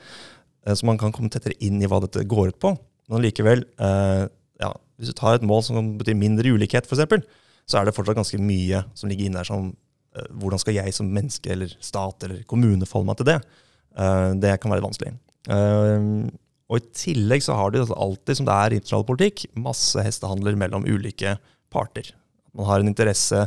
Eh, 0.65 0.75
så 0.75 0.87
man 0.87 0.99
kan 0.99 1.13
komme 1.13 1.29
tettere 1.29 1.59
inn 1.61 1.83
i 1.83 1.91
hva 1.91 2.01
dette 2.01 2.25
går 2.25 2.55
ut 2.55 2.61
på. 2.63 2.77
Men 3.11 3.25
likevel, 3.25 3.65
eh, 3.79 4.25
ja, 4.63 4.71
hvis 4.97 5.11
du 5.11 5.19
tar 5.19 5.35
et 5.37 5.45
mål 5.45 5.65
som 5.67 5.97
betyr 5.99 6.17
mindre 6.17 6.55
ulikhet, 6.55 6.87
f.eks., 6.87 7.27
så 7.67 7.81
er 7.81 7.85
det 7.85 7.97
fortsatt 7.97 8.17
ganske 8.17 8.39
mye 8.39 8.85
som 8.95 9.09
ligger 9.09 9.27
inne 9.27 9.41
der 9.41 9.49
som 9.49 9.71
uh, 9.73 10.27
hvordan 10.37 10.61
skal 10.61 10.75
jeg 10.77 10.93
som 10.93 11.09
menneske 11.09 11.49
eller 11.49 11.71
stat 11.81 12.27
eller 12.27 12.43
kommune 12.45 12.85
forholde 12.85 13.09
meg 13.09 13.17
til 13.17 13.29
det? 13.31 13.39
Det 14.43 14.51
kan 14.61 14.73
være 14.75 14.85
vanskelig. 14.85 15.15
Uh, 15.51 16.31
og 16.73 16.81
I 16.81 16.87
tillegg 16.97 17.45
så 17.45 17.57
har 17.59 17.71
du 17.71 17.83
altså 17.83 17.97
alltid, 18.01 18.39
som 18.39 18.49
det 18.49 18.55
er 18.55 18.75
internasjonal 18.79 19.07
politikk, 19.11 19.45
masse 19.61 20.01
hestehandler 20.01 20.57
mellom 20.59 20.87
ulike 20.89 21.37
parter. 21.73 22.09
Man 22.57 22.69
har 22.71 22.81
en 22.81 22.89
interesse 22.91 23.45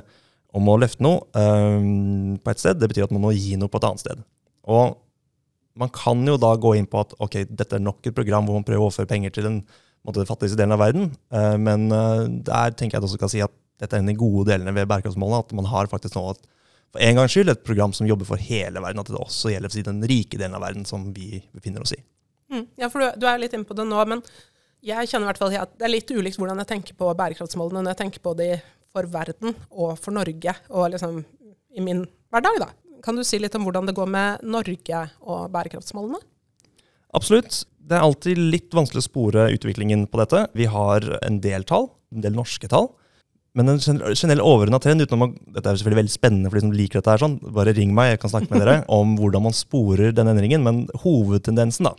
om 0.55 0.69
å 0.69 0.77
løfte 0.79 1.03
noe 1.03 1.25
på 1.33 2.51
et 2.51 2.61
sted. 2.61 2.77
Det 2.77 2.87
betyr 2.91 3.07
at 3.07 3.13
man 3.15 3.23
må 3.25 3.33
gi 3.35 3.57
noe 3.59 3.71
på 3.71 3.81
et 3.81 3.87
annet 3.89 4.03
sted. 4.03 4.21
Og 4.69 4.95
man 5.77 5.91
kan 5.93 6.23
jo 6.25 6.37
da 6.41 6.53
gå 6.59 6.73
inn 6.77 6.89
på 6.89 7.01
at 7.03 7.13
ok, 7.21 7.39
dette 7.49 7.77
er 7.77 7.83
nok 7.83 8.05
et 8.07 8.15
program 8.17 8.47
hvor 8.47 8.57
man 8.57 8.65
prøver 8.67 8.81
å 8.81 8.89
overføre 8.89 9.09
penger 9.09 9.35
til 9.35 9.47
den 9.47 9.61
fattigste 10.27 10.57
delen 10.59 10.75
av 10.75 10.81
verden. 10.81 11.09
Uh, 11.33 11.55
men 11.61 11.89
eh, 11.93 12.23
der 12.47 12.75
tenker 12.75 12.97
jeg 12.97 13.03
at 13.03 13.09
også 13.09 13.21
kan 13.21 13.31
si 13.31 13.43
at 13.43 13.53
dette 13.77 13.93
er 13.93 14.01
en 14.01 14.07
av 14.07 14.13
de 14.13 14.19
gode 14.19 14.47
delene 14.49 14.73
ved 14.73 14.87
bærekraftsmålene. 14.89 15.43
At 15.45 15.57
man 15.57 15.69
har 15.69 15.89
faktisk 15.91 16.17
nå 16.17 16.23
et, 16.31 16.41
for 16.93 17.03
en 17.03 17.19
gangs 17.19 17.33
skyld 17.35 17.51
et 17.51 17.63
program 17.67 17.93
som 17.95 18.07
jobber 18.09 18.27
for 18.29 18.41
hele 18.41 18.81
verden. 18.83 19.01
At 19.01 19.11
det 19.11 19.19
også 19.19 19.51
gjelder 19.53 19.73
for 19.73 19.89
den 19.89 20.05
rike 20.09 20.39
delen 20.39 20.57
av 20.57 20.63
verden 20.65 20.87
som 20.87 21.09
vi 21.15 21.41
befinner 21.55 21.83
oss 21.83 21.95
i. 21.97 22.01
Mm, 22.53 22.65
ja, 22.79 22.89
for 22.89 23.03
du, 23.03 23.19
du, 23.19 23.27
er 23.27 23.41
litt 23.41 23.55
inne 23.57 23.67
på 23.67 23.75
det 23.77 23.87
nå. 23.89 23.99
Men 24.09 24.23
jeg 24.85 25.09
kjenner 25.09 25.27
i 25.27 25.31
hvert 25.31 25.41
fall 25.43 25.55
at 25.59 25.75
det 25.75 25.87
er 25.87 25.93
litt 25.93 26.11
ulikt 26.13 26.39
hvordan 26.39 26.63
jeg 26.63 26.71
tenker 26.71 26.97
på 26.99 27.11
bærekraftsmålene 27.19 27.83
når 27.83 27.95
jeg 27.95 28.01
tenker 28.05 28.23
på 28.23 28.35
de 28.39 28.51
for 28.93 29.09
verden 29.11 29.55
og 29.69 29.97
for 29.99 30.15
Norge, 30.15 30.53
og 30.71 30.91
liksom 30.93 31.19
i 31.77 31.83
min 31.83 32.05
hverdag, 32.33 32.61
da. 32.63 32.69
Kan 33.05 33.17
du 33.17 33.23
si 33.27 33.37
litt 33.39 33.55
om 33.55 33.67
hvordan 33.67 33.89
det 33.89 33.95
går 33.97 34.07
med 34.09 34.45
Norge 34.47 35.01
og 35.21 35.51
bærekraftsmålene? 35.53 36.19
Absolutt. 37.17 37.65
Det 37.77 37.95
er 37.95 38.03
alltid 38.03 38.39
litt 38.39 38.73
vanskelig 38.75 39.03
å 39.03 39.05
spore 39.05 39.45
utviklingen 39.53 40.07
på 40.11 40.19
dette. 40.19 40.47
Vi 40.57 40.67
har 40.71 41.05
en 41.21 41.37
del 41.43 41.63
tall, 41.67 41.91
en 42.11 42.23
del 42.25 42.35
norske 42.35 42.67
tall. 42.71 42.89
Men 43.57 43.71
en 43.73 43.79
generell 43.81 44.43
overordna 44.45 44.77
trend 44.81 45.01
utenom 45.01 45.31
at, 45.31 45.37
Dette 45.55 45.71
er 45.71 45.79
selvfølgelig 45.79 46.01
veldig 46.03 46.13
spennende 46.13 46.49
for 46.51 46.59
de 46.59 46.65
som 46.65 46.73
liker 46.77 46.99
dette. 46.99 47.13
her, 47.13 47.23
sånn, 47.23 47.37
Bare 47.55 47.73
ring 47.73 47.93
meg, 47.97 48.11
jeg 48.13 48.21
kan 48.21 48.33
snakke 48.35 48.51
med 48.53 48.61
dere 48.61 48.79
om 48.99 49.15
hvordan 49.17 49.47
man 49.47 49.55
sporer 49.57 50.13
den 50.15 50.29
endringen. 50.29 50.65
Men 50.65 50.83
hovedtendensen 51.03 51.89
da, 51.89 51.95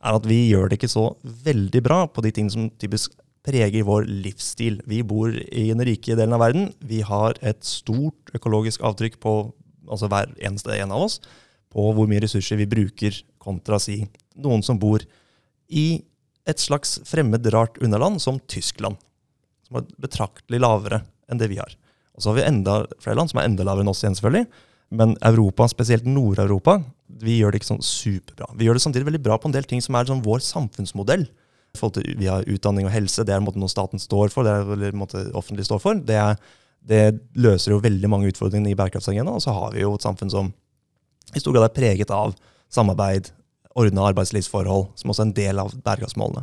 er 0.00 0.18
at 0.18 0.26
vi 0.26 0.40
gjør 0.48 0.70
det 0.70 0.80
ikke 0.80 0.90
så 0.90 1.10
veldig 1.46 1.82
bra 1.86 2.02
på 2.10 2.24
de 2.26 2.32
tingene 2.34 2.54
som 2.56 2.70
typisk 2.82 3.14
preger 3.46 3.86
vår 3.86 4.08
livsstil. 4.08 4.80
Vi 4.88 5.00
bor 5.06 5.30
i 5.32 5.68
den 5.70 5.84
rike 5.86 6.16
delen 6.18 6.34
av 6.36 6.42
verden. 6.42 6.72
Vi 6.84 7.00
har 7.06 7.38
et 7.40 7.62
stort 7.64 8.34
økologisk 8.36 8.82
avtrykk 8.84 9.20
på 9.22 9.36
altså 9.90 10.10
hver 10.10 10.34
eneste 10.38 10.74
en 10.76 10.92
av 10.94 11.06
oss 11.06 11.20
på 11.70 11.86
hvor 11.94 12.08
mye 12.10 12.22
ressurser 12.24 12.58
vi 12.58 12.68
bruker 12.70 13.14
kontra 13.42 13.78
si 13.82 14.02
noen 14.42 14.62
som 14.66 14.78
bor 14.78 15.02
i 15.70 16.02
et 16.48 16.62
slags 16.62 16.98
fremmed, 17.06 17.46
rart 17.54 17.78
underland 17.82 18.18
som 18.22 18.40
Tyskland 18.50 18.98
som 19.70 19.80
er 19.80 19.86
betraktelig 20.02 20.60
lavere 20.60 21.04
enn 21.30 21.38
det 21.40 21.48
vi 21.52 21.60
har. 21.62 21.76
Og 22.16 22.22
så 22.22 22.32
har 22.32 22.40
vi 22.40 22.48
enda 22.48 22.82
flere 23.00 23.16
land 23.16 23.30
som 23.30 23.40
er 23.40 23.46
enda 23.48 23.64
lavere 23.64 23.86
enn 23.86 23.92
oss 23.92 24.02
igjen, 24.02 24.18
selvfølgelig. 24.18 24.66
Men 24.90 25.14
Europa, 25.22 25.68
spesielt 25.70 26.06
Nord-Europa, 26.08 26.80
vi 27.22 27.38
gjør 27.38 27.54
det 27.54 27.60
ikke 27.60 27.70
sånn 27.70 27.84
superbra. 27.86 28.48
Vi 28.58 28.66
gjør 28.66 28.76
det 28.76 28.82
samtidig 28.82 29.06
veldig 29.06 29.22
bra 29.22 29.38
på 29.38 29.46
en 29.46 29.54
del 29.54 29.68
ting 29.70 29.82
som 29.84 29.94
er 29.94 30.08
sånn 30.08 30.24
vår 30.24 30.42
samfunnsmodell. 30.42 31.28
Vi 32.18 32.26
har 32.26 32.48
utdanning 32.50 32.88
og 32.88 32.94
helse, 32.94 33.22
det 33.22 33.36
er 33.36 33.44
noe 33.44 33.70
staten 33.70 34.02
står 34.02 34.32
for, 34.34 34.42
det 34.42 34.56
er 34.56 34.72
eller 34.74 34.96
måte 34.98 35.22
offentlig 35.38 35.68
står 35.68 35.82
for. 35.82 36.00
Det, 36.02 36.16
er, 36.18 36.40
det, 36.82 37.20
løser 37.38 37.76
jo 37.76 37.84
veldig 37.84 38.10
mange 38.10 38.32
utfordringer 38.32 38.72
i 38.72 38.78
bærekraftsagendaen. 38.78 39.38
Og 39.38 39.44
så 39.44 39.54
har 39.54 39.76
vi 39.76 39.84
jo 39.84 39.94
et 39.94 40.06
samfunn 40.06 40.32
som 40.34 40.50
i 41.30 41.42
stor 41.42 41.54
grad 41.54 41.68
er 41.68 41.76
preget 41.76 42.10
av 42.10 42.34
samarbeid, 42.74 43.30
ordna 43.78 44.08
arbeidslivsforhold, 44.10 44.88
som 44.98 45.12
også 45.12 45.22
er 45.22 45.28
en 45.28 45.36
del 45.38 45.62
av 45.62 45.76
bærekraftsmålene. 45.86 46.42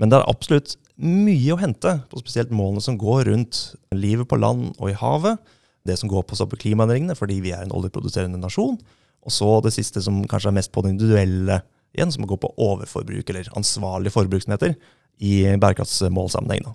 Men 0.00 0.10
det 0.10 0.18
er 0.18 0.32
absolutt 0.32 0.78
mye 1.00 1.54
å 1.54 1.58
hente 1.58 1.96
på 2.10 2.20
spesielt 2.22 2.52
målene 2.54 2.82
som 2.84 2.98
går 2.98 3.28
rundt 3.30 3.60
livet 3.94 4.28
på 4.30 4.38
land 4.38 4.72
og 4.78 4.90
i 4.92 4.98
havet. 4.98 5.40
Det 5.84 5.96
som 6.00 6.08
går 6.08 6.24
på 6.28 6.38
stoppe 6.38 6.58
klimaendringene 6.60 7.16
fordi 7.18 7.40
vi 7.44 7.52
er 7.54 7.64
en 7.64 7.74
oljeproduserende 7.74 8.40
nasjon. 8.40 8.78
Og 9.24 9.32
så 9.32 9.48
det 9.64 9.74
siste 9.74 10.02
som 10.04 10.22
kanskje 10.28 10.52
er 10.52 10.58
mest 10.58 10.72
på 10.72 10.84
det 10.84 10.94
individuelle 10.94 11.62
igjen, 11.94 12.12
som 12.12 12.26
går 12.28 12.40
på 12.42 12.52
overforbruk, 12.60 13.28
eller 13.30 13.50
ansvarlig 13.58 14.12
forbruk, 14.12 14.42
som 14.44 14.54
heter, 14.56 14.74
i 15.22 15.44
bærekraftsmålsammenheng. 15.62 16.66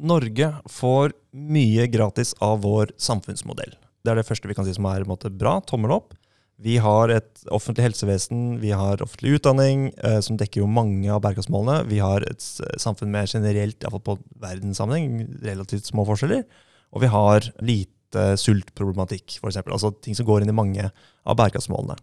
Norge 0.00 0.50
får 0.70 1.14
mye 1.30 1.86
gratis 1.90 2.34
av 2.42 2.62
vår 2.64 2.92
samfunnsmodell. 3.00 3.76
Det 4.00 4.12
er 4.12 4.20
det 4.20 4.26
første 4.28 4.48
vi 4.48 4.56
kan 4.56 4.66
si 4.66 4.74
som 4.76 4.88
er 4.90 5.06
måte, 5.08 5.30
bra. 5.30 5.58
Tommel 5.66 5.94
opp. 5.94 6.14
Vi 6.60 6.76
har 6.82 7.08
et 7.08 7.44
offentlig 7.48 7.86
helsevesen, 7.86 8.58
vi 8.60 8.74
har 8.76 9.00
offentlig 9.00 9.38
utdanning, 9.38 9.86
eh, 10.04 10.18
som 10.20 10.36
dekker 10.36 10.60
jo 10.60 10.68
mange 10.68 11.08
av 11.08 11.22
bærekraftsmålene. 11.24 11.86
Vi 11.88 12.02
har 12.04 12.26
et 12.28 12.44
samfunn 12.80 13.12
med 13.14 13.32
generelt, 13.32 13.78
iallfall 13.80 14.04
på 14.04 14.18
verdenssammenheng, 14.42 15.40
relativt 15.40 15.88
små 15.88 16.04
forskjeller. 16.08 16.44
Og 16.92 17.00
vi 17.00 17.10
har 17.12 17.48
lite 17.64 18.34
sultproblematikk, 18.36 19.38
f.eks. 19.38 19.62
Altså 19.62 19.94
ting 20.02 20.18
som 20.18 20.28
går 20.28 20.44
inn 20.44 20.52
i 20.52 20.58
mange 20.58 20.90
av 20.90 21.38
bærekraftsmålene. 21.40 21.96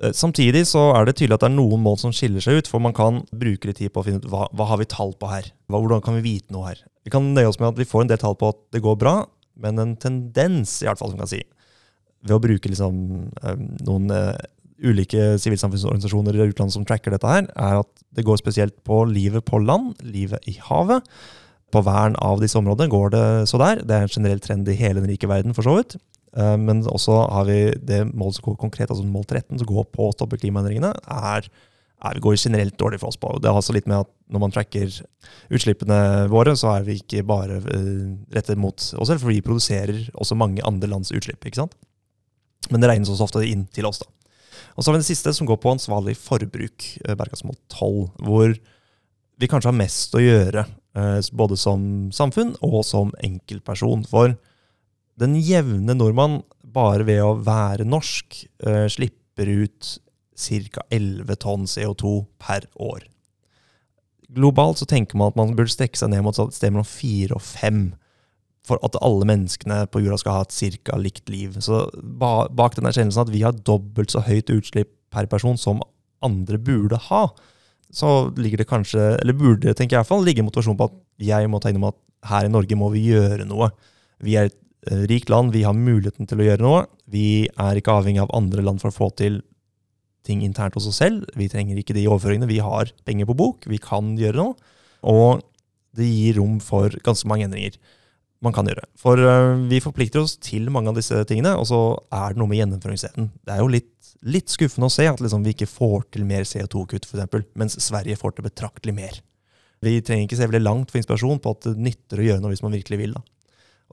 Eh, 0.00 0.14
samtidig 0.16 0.64
så 0.70 0.94
er 0.94 1.04
det 1.04 1.18
tydelig 1.18 1.36
at 1.36 1.44
det 1.44 1.50
er 1.50 1.58
noen 1.58 1.82
mål 1.84 1.98
som 2.00 2.14
skiller 2.14 2.44
seg 2.44 2.62
ut, 2.62 2.70
for 2.70 2.80
man 2.80 2.96
kan 2.96 3.20
bruke 3.34 3.68
litt 3.68 3.82
tid 3.82 3.92
på 3.92 4.00
å 4.00 4.06
finne 4.06 4.22
ut 4.22 4.30
hva, 4.32 4.46
hva 4.56 4.70
har 4.72 4.80
vi 4.80 4.88
tall 4.88 5.12
på 5.18 5.28
her. 5.28 5.50
Hva, 5.68 5.82
hvordan 5.82 6.04
kan 6.04 6.16
vi 6.16 6.24
vite 6.24 6.54
noe 6.54 6.70
her? 6.70 6.80
Vi 7.04 7.12
kan 7.12 7.34
nøye 7.34 7.50
oss 7.50 7.60
med 7.60 7.72
at 7.72 7.80
vi 7.80 7.88
får 7.88 8.06
en 8.06 8.12
del 8.14 8.22
tall 8.22 8.38
på 8.38 8.52
at 8.54 8.64
det 8.72 8.84
går 8.84 8.96
bra, 9.00 9.18
men 9.58 9.82
en 9.82 9.96
tendens, 10.00 10.78
i 10.80 10.88
hvert 10.88 11.00
fall, 11.00 11.12
som 11.12 11.20
kan 11.20 11.30
si, 11.30 11.42
ved 12.26 12.36
å 12.36 12.42
bruke 12.42 12.70
liksom, 12.70 12.94
eh, 13.42 13.58
noen 13.86 14.10
uh, 14.10 14.34
ulike 14.78 15.34
sivilsamfunnsorganisasjoner 15.42 16.36
i 16.36 16.44
utlandet 16.46 16.74
som 16.74 16.86
tracker 16.86 17.14
dette 17.14 17.30
her, 17.30 17.46
er 17.54 17.80
at 17.82 17.90
det 18.14 18.24
går 18.26 18.40
spesielt 18.40 18.76
på 18.86 19.02
livet 19.10 19.46
på 19.46 19.60
land, 19.62 19.94
livet 20.06 20.42
i 20.50 20.56
havet. 20.68 21.06
På 21.74 21.82
vern 21.84 22.16
av 22.24 22.40
disse 22.40 22.56
områdene 22.58 22.90
går 22.90 23.10
det 23.12 23.24
så 23.50 23.60
der. 23.60 23.82
Det 23.84 23.94
er 23.94 24.06
en 24.06 24.14
generell 24.14 24.40
trend 24.40 24.70
i 24.70 24.78
hele 24.78 25.02
den 25.02 25.10
rike 25.12 25.28
verden, 25.28 25.54
for 25.56 25.66
så 25.66 25.78
vidt. 25.78 25.98
Uh, 26.36 26.56
men 26.60 26.84
også 26.86 27.22
har 27.30 27.48
vi 27.48 27.60
det 27.86 28.04
målet 28.10 28.38
som 28.38 28.50
går 28.50 28.60
konkret, 28.60 28.90
altså 28.90 29.06
mål 29.06 29.26
13, 29.26 29.58
som 29.58 29.68
går 29.68 29.90
på 29.94 30.08
å 30.08 30.14
stoppe 30.14 30.40
klimaendringene, 30.40 30.94
er, 31.30 31.50
er 32.08 32.22
går 32.22 32.38
generelt 32.38 32.78
dårlig 32.80 33.02
for 33.02 33.12
oss 33.12 33.20
på. 33.20 33.34
Det 33.42 33.50
har 33.50 33.58
også 33.58 33.76
litt 33.76 33.90
med 33.90 34.02
at 34.06 34.10
når 34.28 34.42
man 34.42 34.54
tracker 34.54 34.90
utslippene 35.54 36.00
våre, 36.32 36.54
så 36.58 36.74
er 36.76 36.86
vi 36.86 36.98
ikke 37.00 37.26
bare 37.26 37.60
rettet 38.34 38.60
mot 38.60 38.78
oss 38.78 39.10
selv, 39.10 39.22
for 39.22 39.32
vi 39.32 39.44
produserer 39.44 40.08
også 40.14 40.38
mange 40.38 40.64
andre 40.66 40.90
lands 40.90 41.14
utslipp. 41.14 41.42
ikke 41.44 41.62
sant? 41.64 41.78
Men 42.70 42.82
det 42.82 42.90
regnes 42.90 43.10
også 43.12 43.28
ofte 43.28 43.44
inn 43.46 43.66
til 43.72 43.88
oss. 43.88 44.02
da. 44.02 44.10
Og 44.76 44.84
så 44.84 44.90
har 44.90 44.98
vi 44.98 45.02
det 45.02 45.10
siste, 45.10 45.32
som 45.34 45.46
går 45.48 45.58
på 45.62 45.72
ansvarlig 45.74 46.14
forbruk, 46.18 46.84
eh, 47.04 47.14
bærekraftsmål 47.14 47.56
12, 47.68 48.10
hvor 48.22 48.54
vi 49.38 49.48
kanskje 49.50 49.70
har 49.72 49.78
mest 49.78 50.14
å 50.14 50.22
gjøre, 50.22 50.66
eh, 50.94 51.20
både 51.32 51.58
som 51.58 52.10
samfunn 52.12 52.56
og 52.62 52.84
som 52.84 53.12
enkeltperson. 53.22 54.06
For 54.06 54.36
den 55.18 55.34
jevne 55.34 55.94
nordmann, 55.94 56.42
bare 56.62 57.04
ved 57.04 57.22
å 57.22 57.42
være 57.42 57.86
norsk, 57.86 58.44
eh, 58.60 58.86
slipper 58.86 59.64
ut 59.64 59.98
ca. 60.36 60.82
11 60.90 61.36
tonn 61.36 61.66
CO2 61.66 62.26
per 62.38 62.66
år. 62.78 63.02
Globalt 64.30 64.78
så 64.78 64.86
tenker 64.86 65.16
man 65.16 65.28
at 65.28 65.36
man 65.36 65.56
burde 65.56 65.72
strekke 65.72 65.96
seg 65.96 66.10
ned 66.10 66.22
mot 66.22 66.38
et 66.38 66.54
sted 66.54 66.70
mellom 66.70 66.86
4 66.86 67.32
og 67.34 67.42
5 67.42 67.94
for 68.68 68.80
at 68.86 68.96
alle 69.04 69.26
menneskene 69.28 69.82
på 69.90 70.02
jorda 70.04 70.20
skal 70.20 70.36
ha 70.36 70.46
et 70.46 70.54
cirka 70.54 70.98
likt 71.00 71.30
liv. 71.32 71.56
Så 71.64 71.86
bak 72.20 72.76
den 72.76 72.88
erkjennelsen 72.88 73.24
at 73.24 73.32
vi 73.32 73.44
har 73.46 73.56
dobbelt 73.66 74.12
så 74.14 74.22
høyt 74.26 74.52
utslipp 74.52 74.92
per 75.14 75.28
person 75.30 75.56
som 75.60 75.80
andre 76.24 76.58
burde 76.60 76.98
ha, 77.08 77.28
så 77.94 78.28
ligger 78.36 78.60
det 78.60 78.68
kanskje, 78.68 79.14
eller 79.22 79.36
burde 79.36 79.72
tenker 79.72 79.96
jeg 79.96 79.98
i 79.98 80.02
hvert 80.02 80.10
fall, 80.10 80.24
ligge 80.26 80.44
motivasjon 80.44 80.76
på 80.76 80.88
at 80.90 80.96
jeg 81.24 81.48
må 81.48 81.60
ta 81.62 81.70
inn 81.72 81.80
om 81.80 81.88
at 81.88 81.98
her 82.28 82.48
i 82.48 82.52
Norge 82.52 82.76
må 82.76 82.90
vi 82.92 83.06
gjøre 83.08 83.46
noe. 83.48 83.70
Vi 84.24 84.34
er 84.36 84.50
et 84.50 84.58
rikt 85.08 85.30
land, 85.32 85.54
vi 85.54 85.64
har 85.64 85.76
muligheten 85.76 86.28
til 86.28 86.42
å 86.42 86.48
gjøre 86.48 86.64
noe. 86.64 86.82
Vi 87.08 87.48
er 87.48 87.78
ikke 87.78 87.94
avhengig 87.94 88.20
av 88.22 88.34
andre 88.36 88.64
land 88.66 88.82
for 88.82 88.90
å 88.90 88.96
få 88.96 89.08
til 89.18 89.40
ting 90.26 90.42
internt 90.44 90.76
hos 90.76 90.88
oss 90.90 91.00
selv. 91.00 91.24
Vi 91.38 91.48
trenger 91.48 91.78
ikke 91.80 91.96
de 91.96 92.06
overføringene. 92.10 92.50
Vi 92.50 92.60
har 92.64 92.92
penger 93.08 93.28
på 93.30 93.38
bok, 93.38 93.68
vi 93.70 93.80
kan 93.80 94.12
gjøre 94.18 94.36
noe. 94.42 94.74
Og 95.08 95.40
det 95.96 96.08
gir 96.10 96.36
rom 96.38 96.58
for 96.62 96.92
ganske 97.06 97.30
mange 97.30 97.46
endringer 97.48 97.78
man 98.44 98.54
kan 98.54 98.68
gjøre. 98.70 98.84
For 98.98 99.18
uh, 99.18 99.56
vi 99.70 99.80
forplikter 99.82 100.22
oss 100.22 100.36
til 100.42 100.68
mange 100.74 100.92
av 100.92 100.98
disse 100.98 101.22
tingene, 101.28 101.56
og 101.58 101.66
så 101.70 101.80
er 102.14 102.34
det 102.34 102.40
noe 102.40 102.50
med 102.50 102.60
gjennomføringsevnen. 102.60 103.32
Det 103.46 103.54
er 103.54 103.62
jo 103.62 103.70
litt, 103.72 104.12
litt 104.26 104.52
skuffende 104.52 104.90
å 104.90 104.94
se 104.94 105.08
at 105.10 105.22
liksom, 105.22 105.46
vi 105.46 105.56
ikke 105.56 105.70
får 105.70 106.06
til 106.14 106.28
mer 106.28 106.46
CO2-kutt, 106.48 107.08
f.eks., 107.08 107.48
mens 107.58 107.78
Sverige 107.82 108.18
får 108.20 108.36
til 108.36 108.46
betraktelig 108.46 108.94
mer. 108.94 109.18
Vi 109.84 109.98
trenger 110.02 110.26
ikke 110.26 110.38
se 110.38 110.46
veldig 110.50 110.64
langt 110.64 110.92
for 110.92 111.00
inspirasjon 111.00 111.42
på 111.42 111.54
at 111.54 111.68
det 111.68 111.88
nytter 111.88 112.22
å 112.22 112.30
gjøre 112.30 112.42
noe 112.42 112.54
hvis 112.54 112.64
man 112.64 112.74
virkelig 112.74 112.98
vil. 113.02 113.18
Da. 113.18 113.24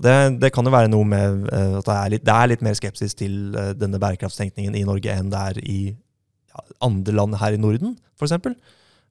Det, 0.05 0.15
det, 0.41 0.51
kan 0.53 0.67
jo 0.67 0.73
være 0.73 0.91
noe 0.91 1.07
med 1.07 1.45
uh, 1.49 1.77
at 1.79 1.89
det 1.89 1.97
er, 1.97 2.13
litt, 2.15 2.25
det 2.25 2.37
er, 2.37 2.49
litt, 2.51 2.65
mer 2.65 2.77
skepsis 2.77 3.17
til 3.17 3.55
uh, 3.55 3.71
denne 3.77 4.01
bærekraftstenkningen 4.01 4.75
i 4.77 4.85
Norge 4.87 5.13
enn 5.13 5.29
det 5.33 5.43
er 5.51 5.61
i 5.65 5.79
andre 6.83 7.15
land 7.15 7.37
her 7.41 7.55
i 7.55 7.59
Norden, 7.59 7.95
f.eks. 8.15 8.35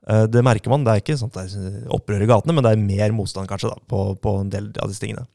Eh, 0.08 0.24
det 0.28 0.44
merker 0.44 0.72
man. 0.72 0.84
Det 0.84 0.94
er 0.94 1.04
ikke 1.04 1.18
sånn 1.20 1.32
at 1.32 1.38
det 1.54 1.60
er 1.60 1.92
opprør 1.94 2.24
i 2.24 2.30
gatene, 2.30 2.56
men 2.56 2.66
det 2.66 2.74
er 2.74 2.82
mer 2.82 3.14
motstand 3.16 3.50
kanskje 3.50 3.72
da, 3.72 3.78
på, 3.90 4.06
på 4.20 4.38
en 4.42 4.50
del 4.52 4.72
av 4.82 4.90
disse 4.92 5.04
tingene. 5.04 5.26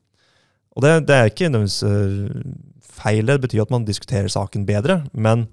Og 0.77 0.85
det, 0.85 0.91
det 1.09 1.15
er 1.15 1.31
ikke 1.31 1.49
nødvendigvis 1.49 1.81
eh, 1.87 2.51
feil. 2.99 3.31
Det 3.31 3.39
betyr 3.45 3.65
at 3.65 3.73
man 3.73 3.87
diskuterer 3.87 4.29
saken 4.31 4.67
bedre. 4.69 5.01
Men, 5.13 5.47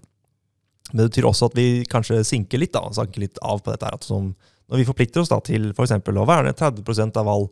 det 0.93 1.09
betyr 1.09 1.27
også 1.27 1.49
at 1.51 1.57
vi 1.59 1.87
kanskje 1.91 2.21
sinker 2.27 2.61
litt, 2.63 2.75
da, 2.77 2.85
sanker 2.95 3.25
litt 3.25 3.41
av 3.43 3.63
på 3.65 3.73
dette. 3.73 3.89
her, 3.89 3.97
som, 4.07 4.35
Når 4.71 4.83
vi 4.83 4.87
forplikter 4.87 5.23
oss 5.23 5.33
da 5.33 5.41
til 5.43 5.73
f.eks. 5.73 5.97
å 5.99 6.29
verne 6.29 6.55
30% 6.55 7.19
av 7.19 7.31
all, 7.33 7.49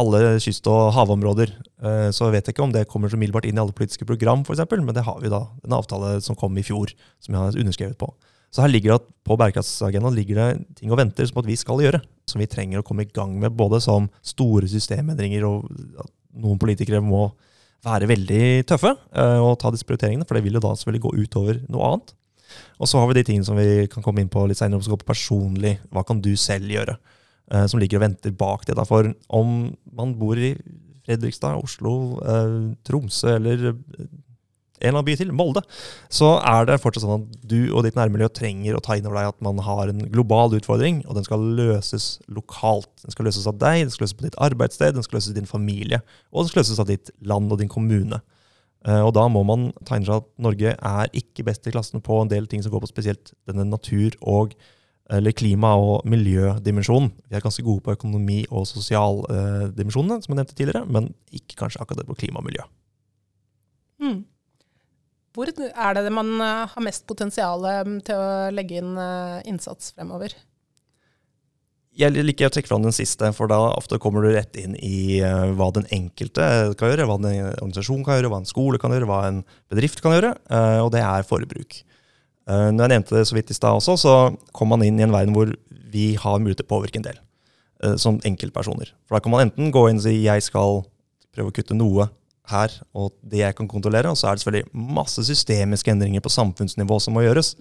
alle 0.00 0.38
kyst- 0.40 0.70
og 0.70 0.94
havområder, 0.96 1.52
eh, 1.82 2.08
så 2.16 2.30
vet 2.32 2.46
jeg 2.46 2.56
ikke 2.56 2.64
om 2.64 2.72
det 2.72 2.86
kommer 2.88 3.10
så 3.10 3.18
umiddelbart 3.20 3.48
inn 3.48 3.58
i 3.58 3.62
alle 3.64 3.76
politiske 3.76 4.08
program, 4.08 4.46
for 4.46 4.56
eksempel, 4.56 4.80
men 4.84 4.96
det 4.96 5.04
har 5.04 5.20
vi 5.20 5.32
da. 5.32 5.44
En 5.66 5.76
avtale 5.76 6.20
som 6.24 6.38
kom 6.38 6.56
i 6.56 6.64
fjor, 6.64 6.94
som 7.20 7.34
jeg 7.34 7.42
har 7.42 7.60
underskrevet 7.64 8.00
på. 8.00 8.08
Så 8.50 8.64
her 8.64 8.72
ligger 8.72 8.92
det 8.92 8.98
at 9.00 9.10
på 9.26 9.36
bærekraftsagendaen 9.38 10.16
ligger 10.16 10.40
det 10.40 10.78
ting 10.80 10.90
og 10.90 10.98
venter 10.98 11.28
som 11.28 11.38
at 11.42 11.48
vi 11.48 11.58
skal 11.58 11.82
gjøre. 11.84 12.00
Som 12.30 12.42
vi 12.42 12.50
trenger 12.50 12.80
å 12.80 12.86
komme 12.86 13.06
i 13.06 13.10
gang 13.10 13.36
med, 13.38 13.54
både 13.54 13.78
som 13.82 14.08
store 14.26 14.68
systemendringer 14.70 15.46
og 15.46 15.68
at 16.02 16.10
noen 16.42 16.58
politikere 16.62 17.02
må 17.02 17.28
være 17.86 18.08
veldig 18.10 18.44
tøffe 18.68 18.92
uh, 18.92 19.40
og 19.40 19.56
ta 19.60 19.70
disse 19.72 19.86
prioriteringene, 19.88 20.26
for 20.28 20.36
det 20.36 20.44
vil 20.44 20.58
jo 20.58 20.64
da 20.64 20.74
selvfølgelig 20.76 21.04
gå 21.06 21.12
utover 21.22 21.62
noe 21.72 21.86
annet. 21.86 22.12
Og 22.82 22.90
så 22.90 22.98
har 22.98 23.08
vi 23.08 23.16
de 23.16 23.24
tingene 23.28 23.46
som 23.46 23.56
vi 23.56 23.86
kan 23.90 24.04
komme 24.04 24.22
inn 24.22 24.32
på 24.32 24.42
litt 24.50 24.58
senere, 24.58 24.82
som 24.84 24.94
går 24.94 25.02
på 25.04 25.12
personlig. 25.12 25.76
Hva 25.94 26.04
kan 26.06 26.20
du 26.22 26.32
selv 26.40 26.70
gjøre? 26.70 26.98
Uh, 27.50 27.64
som 27.70 27.80
ligger 27.82 28.00
og 28.00 28.06
venter 28.08 28.34
bak 28.36 28.66
det. 28.68 28.76
For 28.90 29.12
om 29.40 29.54
man 29.96 30.16
bor 30.18 30.38
i 30.38 30.52
Fredrikstad, 31.06 31.62
Oslo, 31.62 31.94
uh, 32.20 32.74
Tromsø 32.86 33.38
eller 33.38 33.70
en 34.80 34.88
eller 34.88 34.98
annen 34.98 35.08
by 35.08 35.16
til, 35.20 35.32
Molde, 35.36 35.62
så 36.12 36.32
er 36.40 36.66
det 36.68 36.80
fortsatt 36.82 37.04
sånn 37.04 37.26
at 37.26 37.46
du 37.50 37.58
og 37.68 37.84
ditt 37.84 37.98
nærmiljø 37.98 38.30
trenger 38.36 38.76
å 38.76 38.82
ta 38.84 38.96
inn 38.96 39.06
over 39.08 39.20
deg 39.20 39.30
at 39.34 39.44
man 39.44 39.60
har 39.66 39.92
en 39.92 40.02
global 40.12 40.56
utfordring, 40.56 41.02
og 41.06 41.18
den 41.18 41.26
skal 41.26 41.44
løses 41.58 42.10
lokalt. 42.32 42.90
Den 43.04 43.14
skal 43.14 43.28
løses 43.28 43.48
av 43.50 43.60
deg, 43.60 43.84
den 43.84 43.94
skal 43.94 44.06
løses 44.06 44.18
på 44.18 44.26
ditt 44.26 44.40
arbeidssted, 44.40 44.96
den 44.96 45.06
skal 45.06 45.20
løses 45.20 45.34
av 45.34 45.40
din 45.40 45.50
familie, 45.50 46.02
og 46.32 46.42
den 46.42 46.52
skal 46.52 46.64
løses 46.64 46.82
av 46.82 46.90
ditt 46.90 47.12
land 47.20 47.52
og 47.52 47.60
din 47.60 47.72
kommune. 47.72 48.22
Eh, 48.88 49.02
og 49.04 49.12
da 49.16 49.26
må 49.28 49.44
man 49.44 49.70
ta 49.84 49.98
inn 49.98 50.08
seg 50.08 50.22
at 50.22 50.28
Norge 50.40 50.74
er 50.74 51.16
ikke 51.16 51.44
best 51.46 51.68
i 51.68 51.74
klassen 51.74 52.00
på 52.04 52.22
en 52.22 52.32
del 52.32 52.48
ting 52.48 52.64
som 52.64 52.72
går 52.72 52.86
på 52.86 52.94
spesielt 52.94 53.34
denne 53.48 53.68
natur- 53.68 54.16
og 54.20 54.56
eller 55.10 55.34
klima- 55.34 55.74
og 55.74 56.04
miljødimensjonen. 56.06 57.10
Vi 57.28 57.36
er 57.36 57.42
ganske 57.42 57.64
gode 57.66 57.82
på 57.82 57.94
økonomi- 57.96 58.46
og 58.50 58.66
sosialdimensjonene, 58.70 60.22
som 60.22 60.30
jeg 60.30 60.38
nevnte 60.38 60.54
tidligere, 60.54 60.86
men 60.86 61.14
ikke 61.34 61.58
kanskje 61.58 61.80
akkurat 61.82 61.98
det 61.98 62.06
på 62.06 62.14
klima 62.14 62.38
og 62.38 62.46
miljø. 62.46 62.62
Mm. 64.00 64.24
Hvor 65.40 65.48
er 65.48 65.96
det 65.96 66.12
man 66.12 66.34
eh, 66.36 66.68
har 66.68 66.84
mest 66.84 67.06
potensial 67.08 67.64
til 68.04 68.16
å 68.20 68.30
legge 68.52 68.76
inn 68.76 68.92
eh, 69.00 69.40
innsats 69.48 69.94
fremover? 69.96 70.34
Jeg 71.96 72.12
liker 72.12 72.50
å 72.50 72.52
trekke 72.52 72.68
fram 72.68 72.84
den 72.84 72.94
siste, 72.94 73.30
for 73.36 73.48
da 73.48 73.56
ofte 73.72 73.98
kommer 74.00 74.22
du 74.22 74.30
rett 74.34 74.54
inn 74.60 74.76
i 74.76 75.18
hva 75.58 75.66
den 75.74 75.88
enkelte 75.92 76.44
kan 76.78 76.92
gjøre, 76.92 77.06
hva 77.08 77.16
en 77.18 77.26
organisasjon 77.26 78.04
kan 78.06 78.16
gjøre, 78.16 78.30
hva 78.30 78.38
en 78.40 78.48
skole 78.48 78.78
kan 78.80 78.94
gjøre, 78.94 79.08
hva 79.10 79.18
en 79.26 79.40
bedrift 79.72 80.00
kan 80.04 80.14
gjøre, 80.14 80.30
og 80.84 80.92
det 80.94 81.02
er 81.02 81.26
forbruk. 81.26 81.80
Når 82.46 82.84
jeg 82.86 82.92
nevnte 82.94 83.18
det 83.18 83.24
så 83.28 83.36
vidt 83.36 83.50
i 83.52 83.58
stad 83.58 83.82
også, 83.82 83.98
så 84.00 84.14
kom 84.56 84.70
man 84.72 84.86
inn 84.86 85.02
i 85.02 85.04
en 85.04 85.12
verden 85.12 85.34
hvor 85.34 85.50
vi 85.92 86.06
har 86.22 86.38
mulighet 86.38 86.62
til 86.62 86.68
å 86.70 86.72
påvirke 86.76 87.02
en 87.02 87.08
del, 87.10 87.20
som 88.00 88.22
enkeltpersoner. 88.30 88.94
For 89.04 89.18
da 89.18 89.24
kan 89.26 89.34
man 89.34 89.48
enten 89.48 89.74
gå 89.74 89.84
inn 89.90 90.00
og 90.00 90.06
si 90.06 90.14
jeg 90.22 90.46
skal 90.46 90.84
prøve 91.34 91.50
å 91.50 91.58
kutte 91.58 91.76
noe 91.76 92.06
her, 92.50 92.74
og 92.94 93.12
det 93.26 93.42
jeg 93.42 93.56
kan 93.58 93.68
kontrollere, 93.70 94.12
og 94.12 94.18
så 94.18 94.28
er 94.28 94.36
det 94.36 94.44
selvfølgelig 94.44 94.94
masse 95.00 95.24
systemiske 95.26 95.92
endringer 95.92 96.24
på 96.24 96.32
samfunnsnivå 96.32 96.98
som 97.02 97.16
må 97.16 97.24
gjøres. 97.24 97.54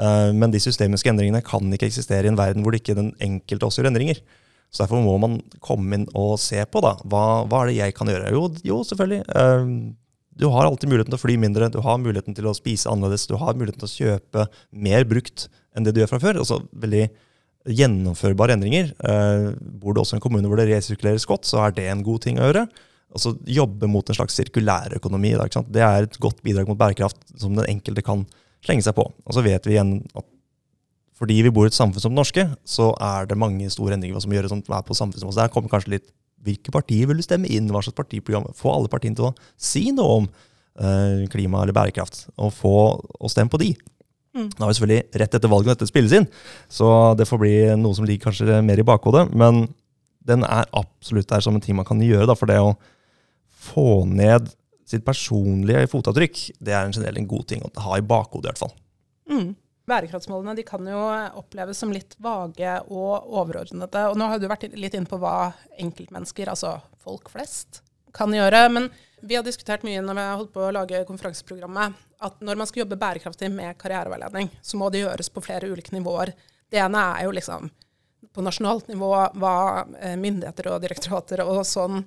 Eh, 0.00 0.30
men 0.36 0.52
de 0.52 0.62
systemiske 0.62 1.10
endringene 1.12 1.42
kan 1.44 1.72
ikke 1.74 1.88
eksistere 1.90 2.28
i 2.28 2.32
en 2.32 2.38
verden 2.38 2.64
hvor 2.64 2.74
det 2.74 2.82
ikke 2.82 2.98
den 2.98 3.12
enkelte 3.22 3.68
også 3.68 3.82
gjør 3.82 3.90
endringer. 3.92 4.20
Så 4.70 4.84
Derfor 4.84 5.02
må 5.02 5.16
man 5.18 5.40
komme 5.58 5.98
inn 5.98 6.06
og 6.14 6.36
se 6.38 6.62
på 6.70 6.82
da, 6.84 6.94
hva, 7.10 7.24
hva 7.50 7.64
er 7.64 7.72
det 7.72 7.80
jeg 7.80 7.96
kan 7.96 8.10
gjøre. 8.10 8.30
Jo, 8.34 8.44
jo, 8.64 8.82
selvfølgelig. 8.86 9.24
Eh, 9.34 9.72
du 10.40 10.46
har 10.54 10.64
alltid 10.64 10.88
muligheten 10.88 11.12
til 11.12 11.18
å 11.18 11.24
fly 11.24 11.34
mindre, 11.42 11.68
du 11.72 11.82
har 11.84 11.98
muligheten 12.00 12.36
til 12.36 12.46
å 12.48 12.56
spise 12.56 12.88
annerledes, 12.88 13.26
du 13.28 13.34
har 13.36 13.58
muligheten 13.58 13.82
til 13.82 13.90
å 13.90 13.96
kjøpe 13.98 14.46
mer 14.70 15.04
brukt 15.10 15.50
enn 15.76 15.84
det 15.84 15.92
du 15.92 16.00
gjør 16.00 16.14
fra 16.14 16.22
før. 16.22 16.38
Altså 16.40 16.62
veldig 16.70 17.08
gjennomførbare 17.68 18.56
endringer. 18.56 18.94
Eh, 19.04 19.50
bor 19.82 19.94
du 19.94 20.00
også 20.00 20.16
i 20.16 20.20
en 20.20 20.24
kommune 20.24 20.48
hvor 20.48 20.60
det 20.60 20.70
resirkuleres 20.70 21.28
godt, 21.28 21.48
så 21.48 21.66
er 21.66 21.74
det 21.76 21.90
en 21.90 22.06
god 22.06 22.24
ting 22.24 22.40
å 22.40 22.46
gjøre. 22.48 22.64
Altså 23.10 23.34
Jobbe 23.48 23.88
mot 23.90 24.06
en 24.06 24.16
slags 24.16 24.36
sirkulærøkonomi. 24.38 25.32
Det 25.72 25.82
er 25.82 26.06
et 26.06 26.20
godt 26.22 26.42
bidrag 26.46 26.68
mot 26.70 26.78
bærekraft 26.78 27.18
som 27.40 27.56
den 27.56 27.66
enkelte 27.66 28.04
kan 28.06 28.26
slenge 28.64 28.84
seg 28.86 28.94
på. 28.98 29.06
Og 29.08 29.34
så 29.34 29.42
vet 29.44 29.66
vi 29.66 29.76
igjen 29.76 29.98
at 30.14 30.26
fordi 31.20 31.42
vi 31.44 31.52
bor 31.52 31.66
i 31.66 31.68
et 31.68 31.76
samfunn 31.76 32.00
som 32.00 32.14
det 32.14 32.16
norske, 32.16 32.46
så 32.64 32.94
er 32.96 33.26
det 33.28 33.36
mange 33.36 33.66
store 33.68 33.92
endringer 33.92 34.22
som 34.24 34.32
gjør 34.32 34.46
det 34.46 34.52
sånn, 34.54 34.62
er 34.64 34.86
på 34.86 34.96
samfunnsnivå. 34.96 35.34
Så 35.34 35.42
der 35.42 35.52
kommer 35.52 35.72
kanskje 35.72 35.98
litt 35.98 36.08
Hvilke 36.40 36.72
partier 36.72 37.04
vil 37.04 37.18
du 37.20 37.24
stemme 37.26 37.50
inn? 37.52 37.66
Hva 37.68 37.82
slags 37.84 37.98
partiprogram? 37.98 38.46
Få 38.56 38.70
alle 38.72 38.88
partiene 38.88 39.12
til 39.12 39.26
å 39.28 39.34
si 39.60 39.90
noe 39.92 40.22
om 40.22 40.28
eh, 40.80 41.26
klima 41.28 41.60
eller 41.60 41.76
bærekraft, 41.76 42.22
og 42.40 42.54
få 42.56 42.72
og 42.96 43.28
stemme 43.28 43.52
på 43.52 43.60
de. 43.60 43.74
Mm. 44.32 44.46
Nå 44.46 44.62
har 44.62 44.70
vi 44.70 44.78
selvfølgelig 44.78 45.20
rett 45.20 45.36
etter 45.36 45.52
valget 45.52 45.74
dette 45.74 45.90
spilles 45.90 46.14
inn, 46.16 46.24
så 46.72 47.12
det 47.18 47.26
får 47.28 47.42
bli 47.42 47.52
noe 47.76 47.92
som 47.98 48.08
ligger 48.08 48.30
kanskje 48.30 48.62
mer 48.64 48.80
i 48.80 48.86
bakhodet. 48.88 49.26
Men 49.36 49.66
den 50.24 50.46
er 50.48 50.64
absolutt 50.80 51.28
der 51.28 51.44
som 51.44 51.58
en 51.58 51.64
ting 51.64 51.76
man 51.76 51.88
kan 51.88 52.00
gjøre 52.00 52.30
da, 52.30 52.38
for 52.38 52.48
det 52.48 52.56
å 52.62 52.72
få 53.60 54.04
ned 54.08 54.50
sitt 54.90 55.04
personlige 55.06 55.86
fotavtrykk, 55.90 56.44
det 56.58 56.74
er 56.74 56.86
en 56.86 56.94
generelt 56.94 57.20
en 57.20 57.28
god 57.30 57.50
ting 57.52 57.62
å 57.64 57.70
ha 57.84 57.98
i 57.98 58.06
bakhodet 58.06 58.48
i 58.48 58.50
hvert 58.50 58.62
fall. 58.64 58.72
Mm. 59.30 59.52
Bærekraftsmålene 59.90 60.54
de 60.58 60.64
kan 60.66 60.86
jo 60.86 61.02
oppleves 61.40 61.78
som 61.82 61.92
litt 61.94 62.16
vage 62.22 62.72
og 62.86 63.30
overordnede. 63.40 64.02
Og 64.10 64.18
nå 64.18 64.28
har 64.30 64.40
du 64.40 64.48
vært 64.50 64.68
litt 64.74 64.94
inne 64.94 65.10
på 65.10 65.18
hva 65.22 65.52
enkeltmennesker, 65.82 66.50
altså 66.52 66.76
folk 67.02 67.30
flest, 67.32 67.82
kan 68.14 68.34
gjøre. 68.34 68.64
Men 68.74 68.88
vi 69.22 69.38
har 69.38 69.46
diskutert 69.46 69.84
mye 69.86 70.02
når 70.04 70.18
vi 70.18 70.26
har 70.28 70.38
holdt 70.40 70.54
på 70.54 70.64
å 70.66 70.72
lage 70.74 71.02
konferanseprogrammet, 71.08 71.98
at 72.20 72.42
når 72.44 72.60
man 72.60 72.68
skal 72.68 72.84
jobbe 72.84 73.00
bærekraftig 73.00 73.50
med 73.52 73.78
karriereveiledning, 73.80 74.50
så 74.62 74.78
må 74.80 74.90
det 74.92 75.04
gjøres 75.04 75.30
på 75.32 75.42
flere 75.44 75.70
ulike 75.70 75.94
nivåer. 75.96 76.34
Det 76.70 76.82
ene 76.82 77.02
er 77.16 77.26
jo 77.26 77.34
liksom 77.34 77.70
på 78.34 78.44
nasjonalt 78.44 78.90
nivå 78.90 79.10
hva 79.40 79.54
eh, 79.98 80.16
myndigheter 80.20 80.68
og 80.70 80.82
direktorater 80.84 81.42
og 81.42 81.62
sånn 81.66 82.04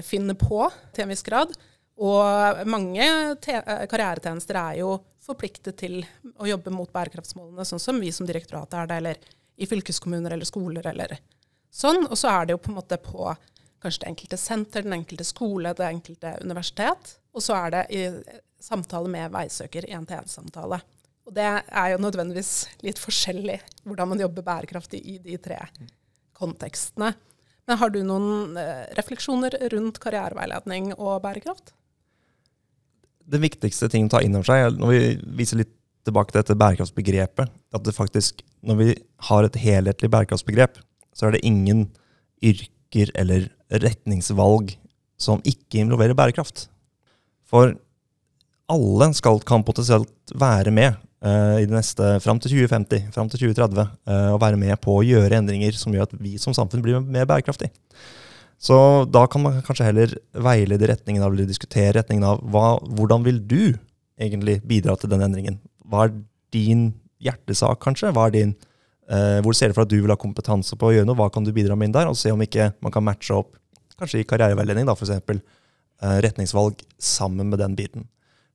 finner 0.00 0.38
på 0.38 0.64
til 0.94 1.04
en 1.04 1.12
viss 1.12 1.24
grad. 1.26 1.52
Og 2.02 2.62
mange 2.70 3.04
eh, 3.04 3.86
karrieretjenester 3.90 4.58
er 4.58 4.80
jo 4.80 4.96
forpliktet 5.22 5.76
til 5.78 6.00
å 6.40 6.48
jobbe 6.48 6.72
mot 6.74 6.90
bærekraftsmålene, 6.92 7.66
sånn 7.68 7.82
som 7.82 8.00
vi 8.02 8.10
som 8.14 8.26
direktorat 8.26 8.72
er 8.74 8.88
det, 8.90 8.98
eller 9.02 9.20
i 9.62 9.68
fylkeskommuner 9.68 10.34
eller 10.34 10.48
skoler 10.48 10.88
eller 10.90 11.18
sånn. 11.70 12.06
Og 12.08 12.16
så 12.18 12.32
er 12.32 12.48
det 12.48 12.56
jo 12.56 12.62
på 12.64 12.72
en 12.72 12.78
måte 12.80 12.98
på 13.02 13.28
kanskje 13.82 14.04
det 14.04 14.10
enkelte 14.12 14.38
senter, 14.38 14.86
den 14.86 14.96
enkelte 14.96 15.26
skole, 15.26 15.74
det 15.78 15.86
enkelte 15.86 16.36
universitet. 16.42 17.16
Og 17.34 17.44
så 17.44 17.58
er 17.58 17.74
det 17.74 17.84
i 17.94 18.02
samtale 18.62 19.10
med 19.10 19.32
veisøker, 19.34 19.88
én-til-én-samtale. 19.90 20.80
Og 21.26 21.34
det 21.34 21.46
er 21.46 21.92
jo 21.92 22.00
nødvendigvis 22.02 22.52
litt 22.82 22.98
forskjellig 22.98 23.60
hvordan 23.86 24.10
man 24.14 24.22
jobber 24.22 24.46
bærekraftig 24.46 25.02
i 25.06 25.18
de 25.22 25.38
tre 25.42 25.58
kontekstene. 26.38 27.12
Har 27.78 27.92
du 27.94 28.00
noen 28.06 28.58
eh, 28.60 28.88
refleksjoner 28.98 29.56
rundt 29.72 30.00
karriereveiledning 30.02 30.92
og 30.98 31.22
bærekraft? 31.24 31.72
den 33.32 33.44
viktigste 33.44 33.88
tingen 33.90 34.10
å 34.10 34.16
ta 34.16 34.22
inn 34.24 34.34
over 34.36 34.48
seg, 34.48 34.78
når 34.78 34.92
vi 34.92 35.00
viser 35.38 35.62
litt 35.62 35.72
tilbake 36.06 36.32
til 36.32 36.40
dette 36.40 36.58
bærekraftsbegrepet, 36.58 37.52
at 37.52 37.84
det 37.86 37.94
faktisk, 37.94 38.42
når 38.66 38.78
vi 38.80 38.88
har 39.28 39.46
et 39.46 39.58
helhetlig 39.62 40.10
bærekraftsbegrep, 40.10 40.80
så 41.14 41.28
er 41.28 41.36
det 41.36 41.44
ingen 41.46 41.86
yrker 42.42 43.12
eller 43.18 43.46
retningsvalg 43.82 44.74
som 45.20 45.42
ikke 45.46 45.84
involverer 45.84 46.18
bærekraft. 46.18 46.66
For 47.46 47.76
alle 48.70 49.08
skal, 49.16 49.40
kan 49.46 49.64
potensielt 49.66 50.34
være 50.38 50.72
med 50.74 50.94
uh, 51.24 51.58
i 51.60 51.66
det 51.66 51.74
neste 51.74 52.16
fram 52.22 52.40
til 52.42 52.54
2050, 52.54 53.10
fram 53.14 53.30
til 53.32 53.46
2030, 53.48 53.86
uh, 54.08 54.30
og 54.34 54.40
være 54.42 54.60
med 54.60 54.74
på 54.82 54.98
å 54.98 55.04
gjøre 55.06 55.38
endringer 55.40 55.76
som 55.78 55.94
gjør 55.94 56.08
at 56.08 56.16
vi 56.20 56.36
som 56.40 56.54
samfunn 56.56 56.84
blir 56.84 57.00
mer 57.02 57.28
bærekraftig. 57.28 57.70
Så 58.62 58.76
da 59.10 59.24
kan 59.26 59.42
man 59.42 59.62
kanskje 59.66 59.88
heller 59.88 60.12
veilede 60.44 60.86
retningen 60.92 61.24
av, 61.24 61.32
eller 61.34 61.48
diskutere 61.50 61.96
retningen 61.98 62.26
av 62.28 62.42
hva, 62.54 62.76
hvordan 62.94 63.24
vil 63.26 63.40
du 63.42 63.72
egentlig 64.20 64.60
bidra 64.68 64.94
til 64.98 65.10
den 65.10 65.24
endringen? 65.24 65.58
Hva 65.82 66.06
er 66.06 66.14
din 66.54 66.92
hjertesak, 67.22 67.80
kanskje? 67.82 68.12
Hva 68.14 68.28
er 68.28 68.36
din, 68.36 68.54
uh, 69.10 69.40
hvor 69.42 69.56
ser 69.58 69.72
du 69.72 69.78
for 69.78 69.86
at 69.86 69.90
du 69.90 69.98
vil 69.98 70.14
ha 70.14 70.20
kompetanse 70.20 70.78
på 70.78 70.90
å 70.90 70.94
gjøre 70.94 71.10
noe? 71.10 71.18
Hva 71.18 71.32
kan 71.34 71.46
du 71.46 71.50
bidra 71.54 71.74
med 71.78 71.90
inn 71.90 71.98
der? 71.98 72.10
Og 72.10 72.18
se 72.18 72.30
om 72.34 72.46
ikke 72.46 72.70
man 72.84 72.94
kan 72.94 73.04
matche 73.06 73.34
opp, 73.34 73.56
kanskje 73.98 74.22
i 74.22 74.28
karriereveiledning, 74.28 74.86
da, 74.86 74.94
f.eks. 74.94 75.42
Uh, 76.02 76.18
retningsvalg 76.22 76.80
sammen 77.02 77.50
med 77.50 77.60
den 77.62 77.74
biten. 77.78 78.06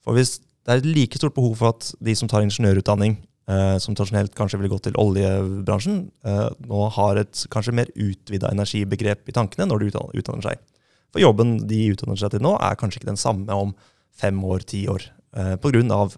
For 0.08 0.16
hvis 0.16 0.38
det 0.40 0.72
er 0.72 0.80
et 0.80 0.88
like 0.88 1.20
stort 1.20 1.36
behov 1.36 1.58
for 1.60 1.76
at 1.76 1.90
de 2.04 2.14
som 2.16 2.30
tar 2.32 2.46
ingeniørutdanning, 2.46 3.18
eh, 3.52 3.76
som 3.84 3.96
tradisjonelt 3.96 4.32
kanskje 4.36 4.60
ville 4.62 4.72
gått 4.72 4.86
til 4.88 4.96
oljebransjen, 5.00 6.06
eh, 6.24 6.48
nå 6.64 6.88
har 6.96 7.20
et 7.20 7.44
kanskje 7.52 7.76
mer 7.76 7.92
utvida 7.92 8.48
energibegrep 8.56 9.28
i 9.28 9.36
tankene 9.36 9.68
når 9.68 9.84
de 9.84 9.90
utdanner, 9.92 10.16
utdanner, 10.16 10.48
seg. 10.48 10.64
For 11.12 11.20
jobben 11.20 11.58
de 11.68 11.82
utdanner 11.92 12.20
seg 12.20 12.32
til 12.32 12.44
nå, 12.44 12.56
er 12.56 12.80
kanskje 12.80 13.02
ikke 13.02 13.12
den 13.12 13.20
samme 13.20 13.52
om 13.52 13.76
fem 14.16 14.40
år, 14.44 14.64
ti 14.64 14.88
år, 14.88 15.04
eh, 15.36 15.56
pga. 15.58 16.10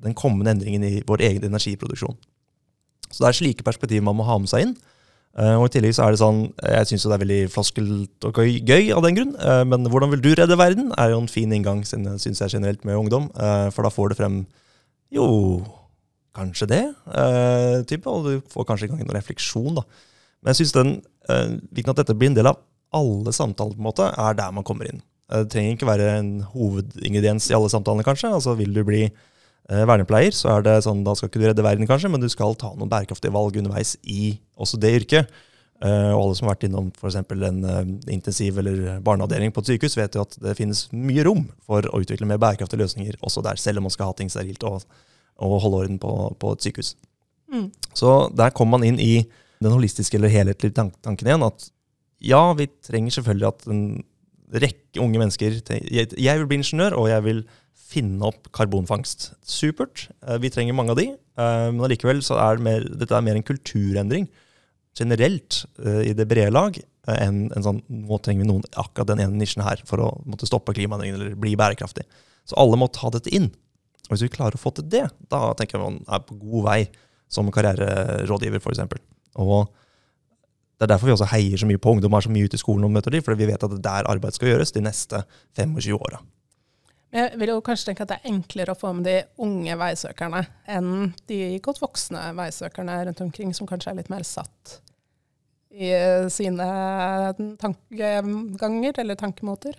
den 0.00 0.14
kommende 0.14 0.50
endringen 0.50 0.84
i 0.84 1.02
vår 1.04 1.20
egen 1.20 1.44
energiproduksjon. 1.44 2.16
Så 3.10 3.20
det 3.20 3.28
er 3.28 3.32
slike 3.32 3.64
perspektiver 3.64 4.02
man 4.02 4.16
må 4.16 4.24
ha 4.24 4.38
med 4.38 4.48
seg 4.48 4.62
inn. 4.62 4.76
Uh, 5.38 5.60
og 5.60 5.68
i 5.68 5.74
tillegg 5.76 5.94
så 5.94 6.08
er 6.08 6.14
det 6.14 6.18
sånn, 6.18 6.40
Jeg 6.58 6.88
syns 6.90 7.04
det 7.06 7.12
er 7.14 7.22
veldig 7.22 7.42
floskelt 7.54 8.26
og 8.26 8.38
gøy, 8.40 8.56
gøy 8.66 8.88
av 8.96 9.04
den 9.06 9.18
grunn. 9.18 9.34
Uh, 9.38 9.62
men 9.68 9.86
hvordan 9.86 10.10
vil 10.14 10.24
du 10.24 10.32
redde 10.34 10.58
verden? 10.58 10.90
er 10.98 11.12
jo 11.12 11.20
en 11.22 11.30
fin 11.30 11.52
inngang 11.54 11.84
synes 11.86 12.42
jeg 12.42 12.56
generelt 12.56 12.82
med 12.84 12.98
ungdom. 12.98 13.30
Uh, 13.38 13.70
for 13.70 13.86
da 13.86 13.92
får 13.94 14.10
du 14.10 14.18
frem 14.18 14.40
jo 15.14 15.26
kanskje 16.34 16.66
det. 16.70 16.82
Type, 17.90 18.06
og 18.06 18.26
du 18.26 18.50
får 18.52 18.66
kanskje 18.66 18.86
i 18.86 18.90
gang 18.90 19.00
en 19.02 19.14
refleksjon. 19.14 19.80
da. 19.80 19.82
Men 20.40 20.52
jeg 20.52 20.60
syns 20.60 20.74
den 20.76 20.92
viktig 21.74 21.90
at 21.90 22.02
dette 22.02 22.14
blir 22.14 22.30
en 22.30 22.36
del 22.38 22.46
av 22.46 22.60
alle 22.94 23.32
samtaler, 23.34 23.74
på 23.74 23.82
en 23.82 23.88
måte, 23.88 24.06
er 24.06 24.36
der 24.38 24.54
man 24.54 24.66
kommer 24.66 24.86
inn. 24.86 25.02
Det 25.30 25.50
trenger 25.50 25.74
ikke 25.74 25.88
være 25.90 26.06
en 26.20 26.30
hovedingrediens 26.54 27.50
i 27.50 27.56
alle 27.58 27.70
samtalene, 27.70 28.06
kanskje. 28.06 28.30
Altså 28.30 28.54
Vil 28.58 28.70
du 28.74 28.84
bli 28.86 29.08
vernepleier, 29.70 30.34
så 30.34 30.56
er 30.56 30.64
det 30.66 30.80
sånn, 30.86 31.04
da 31.06 31.14
skal 31.14 31.30
ikke 31.30 31.42
du 31.42 31.46
redde 31.46 31.64
verden, 31.66 31.86
kanskje, 31.86 32.10
men 32.10 32.22
du 32.22 32.28
skal 32.32 32.56
ta 32.58 32.72
noen 32.74 32.90
bærekraftige 32.90 33.34
valg 33.34 33.58
underveis 33.60 33.94
i 34.02 34.32
også 34.58 34.80
det 34.82 34.90
yrket. 35.02 35.38
Uh, 35.80 36.10
og 36.12 36.18
alle 36.18 36.34
som 36.36 36.44
har 36.44 36.56
vært 36.56 36.66
innom 36.66 36.90
f.eks. 36.92 37.14
en 37.16 37.62
uh, 37.64 37.92
intensiv 38.12 38.58
eller 38.60 38.98
barneavdeling 39.00 39.54
på 39.54 39.62
et 39.62 39.70
sykehus, 39.70 39.94
vet 39.96 40.18
jo 40.18 40.26
at 40.26 40.34
det 40.42 40.52
finnes 40.58 40.82
mye 40.92 41.24
rom 41.24 41.46
for 41.64 41.86
å 41.88 42.02
utvikle 42.02 42.28
mer 42.28 42.42
bærekraftige 42.42 42.82
løsninger 42.82 43.16
også 43.24 43.40
der, 43.46 43.56
selv 43.62 43.80
om 43.80 43.88
man 43.88 43.94
skal 43.94 44.10
ha 44.10 44.18
ting 44.18 44.28
sterilt 44.32 44.66
og 44.68 44.84
og 45.40 45.60
holde 45.64 45.82
orden 45.84 46.00
på, 46.00 46.12
på 46.40 46.52
et 46.54 46.66
sykehus. 46.66 46.94
Mm. 47.52 47.68
Så 47.96 48.14
der 48.36 48.52
kommer 48.54 48.78
man 48.78 48.86
inn 48.86 49.00
i 49.02 49.24
den 49.60 49.72
holistiske 49.72 50.18
eller 50.18 50.32
helhetlige 50.32 50.76
tanken 50.76 51.26
igjen. 51.26 51.46
At 51.46 51.68
ja, 52.20 52.42
vi 52.56 52.68
trenger 52.84 53.16
selvfølgelig 53.16 53.48
at 53.48 53.66
en 53.72 53.84
rekke 54.50 54.98
unge 54.98 55.20
mennesker 55.20 55.60
Jeg 55.70 56.38
vil 56.40 56.46
bli 56.50 56.58
ingeniør, 56.58 56.96
og 56.98 57.08
jeg 57.10 57.24
vil 57.24 57.44
finne 57.90 58.28
opp 58.28 58.50
karbonfangst. 58.56 59.32
Supert. 59.46 60.08
Eh, 60.26 60.38
vi 60.42 60.52
trenger 60.52 60.76
mange 60.76 60.94
av 60.94 61.00
de. 61.00 61.08
Eh, 61.10 61.66
men 61.72 61.82
allikevel 61.86 62.22
så 62.26 62.38
er 62.42 62.58
det 62.58 62.66
mer, 62.66 62.86
dette 63.02 63.16
er 63.16 63.26
mer 63.26 63.38
en 63.38 63.46
kulturendring 63.46 64.28
generelt 64.98 65.64
eh, 65.84 66.10
i 66.10 66.14
det 66.16 66.26
brede 66.30 66.54
lag 66.54 66.78
enn 67.10 67.46
en 67.56 67.64
sånn 67.64 67.78
nå 67.88 68.18
trenger 68.22 68.44
vi 68.44 68.48
noen 68.50 68.66
akkurat 68.78 69.08
den 69.08 69.22
ene 69.24 69.38
nisjen 69.40 69.64
her 69.64 69.80
for 69.88 70.02
å 70.04 70.10
måtte 70.28 70.46
stoppe 70.46 70.74
klimaendringene 70.76 71.18
eller 71.18 71.38
bli 71.40 71.54
bærekraftig. 71.58 72.04
Så 72.46 72.58
alle 72.60 72.78
må 72.78 72.90
ta 72.92 73.10
dette 73.14 73.32
inn. 73.34 73.48
Og 74.06 74.12
hvis 74.12 74.26
vi 74.26 74.32
klarer 74.34 74.58
å 74.58 74.60
få 74.60 74.72
til 74.76 74.86
det, 74.92 75.06
da 75.32 75.40
tenker 75.58 75.78
jeg 75.78 75.86
man 75.86 76.00
er 76.06 76.22
på 76.26 76.36
god 76.38 76.66
vei 76.66 76.80
som 77.30 77.48
karriererådgiver, 77.54 78.62
f.eks. 78.62 78.82
Og 79.40 79.70
det 80.80 80.86
er 80.86 80.92
derfor 80.92 81.10
vi 81.10 81.14
også 81.14 81.30
heier 81.32 81.60
så 81.60 81.68
mye 81.68 81.80
på 81.80 81.94
ungdom 81.94 82.14
er 82.16 82.26
så 82.26 82.32
mye 82.32 82.50
ute 82.50 82.58
i 82.58 82.62
skolen 82.62 82.86
og 82.86 82.94
møter 82.94 83.14
dem, 83.14 83.24
for 83.24 83.38
vi 83.38 83.48
vet 83.48 83.62
at 83.62 83.72
det 83.72 83.80
er 83.80 83.86
der 83.86 84.10
arbeid 84.10 84.36
skal 84.36 84.52
gjøres 84.52 84.74
de 84.76 84.84
neste 84.84 85.22
25 85.58 85.96
åra. 85.96 86.22
Jeg 87.10 87.40
vil 87.40 87.50
jo 87.50 87.62
kanskje 87.66 87.90
tenke 87.90 88.04
at 88.04 88.12
det 88.12 88.20
er 88.20 88.30
enklere 88.30 88.74
å 88.74 88.78
få 88.78 88.92
med 88.94 89.08
de 89.08 89.16
unge 89.42 89.74
veisøkerne 89.80 90.44
enn 90.70 91.10
de 91.26 91.58
godt 91.64 91.80
voksne 91.82 92.28
veisøkerne 92.38 93.00
rundt 93.08 93.22
omkring, 93.24 93.54
som 93.56 93.66
kanskje 93.66 93.90
er 93.90 93.98
litt 93.98 94.12
mer 94.12 94.22
satt 94.26 94.76
i 95.70 95.90
sine 96.30 96.66
tankeganger 97.58 99.00
eller 99.02 99.18
tankemåter. 99.18 99.74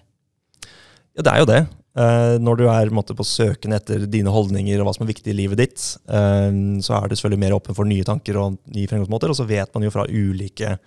Ja, 1.15 1.23
det 1.23 1.31
er 1.31 1.39
jo 1.41 1.47
det. 1.49 1.61
Uh, 1.91 2.37
når 2.39 2.59
du 2.59 2.65
er 2.71 2.91
på 3.11 3.25
søken 3.27 3.75
etter 3.75 4.05
dine 4.07 4.31
holdninger 4.31 4.79
og 4.79 4.87
hva 4.87 4.93
som 4.95 5.03
er 5.03 5.11
viktig 5.11 5.33
i 5.33 5.35
livet 5.35 5.59
ditt, 5.59 5.83
uh, 6.07 6.51
så 6.79 6.95
er 6.95 7.07
du 7.07 7.15
selvfølgelig 7.15 7.43
mer 7.43 7.55
åpen 7.57 7.75
for 7.75 7.87
nye 7.87 8.07
tanker 8.07 8.39
og 8.39 8.59
nye 8.71 8.87
fremgangsmåter. 8.87 9.31
Og 9.31 9.39
så 9.39 9.47
vet 9.47 9.71
man 9.75 9.87
jo 9.87 9.91
fra 9.93 10.07
ulike 10.07 10.77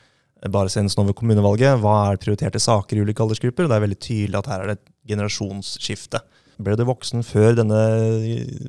bare 0.52 0.68
senest 0.72 0.98
ved 0.98 1.16
kommunevalget, 1.16 1.78
hva 1.80 2.10
er 2.10 2.20
prioriterte 2.20 2.60
saker 2.60 2.98
i 2.98 3.04
ulike 3.04 3.22
aldersgrupper. 3.24 3.64
og 3.64 3.70
Det 3.70 3.76
er 3.76 3.84
veldig 3.84 4.00
tydelig 4.00 4.40
at 4.40 4.50
her 4.50 4.64
er 4.64 4.72
det 4.72 4.78
et 4.78 4.88
generasjonsskifte. 5.12 6.20
Ble 6.62 6.76
du 6.78 6.84
voksen 6.86 7.24
før 7.26 7.56
denne 7.58 7.78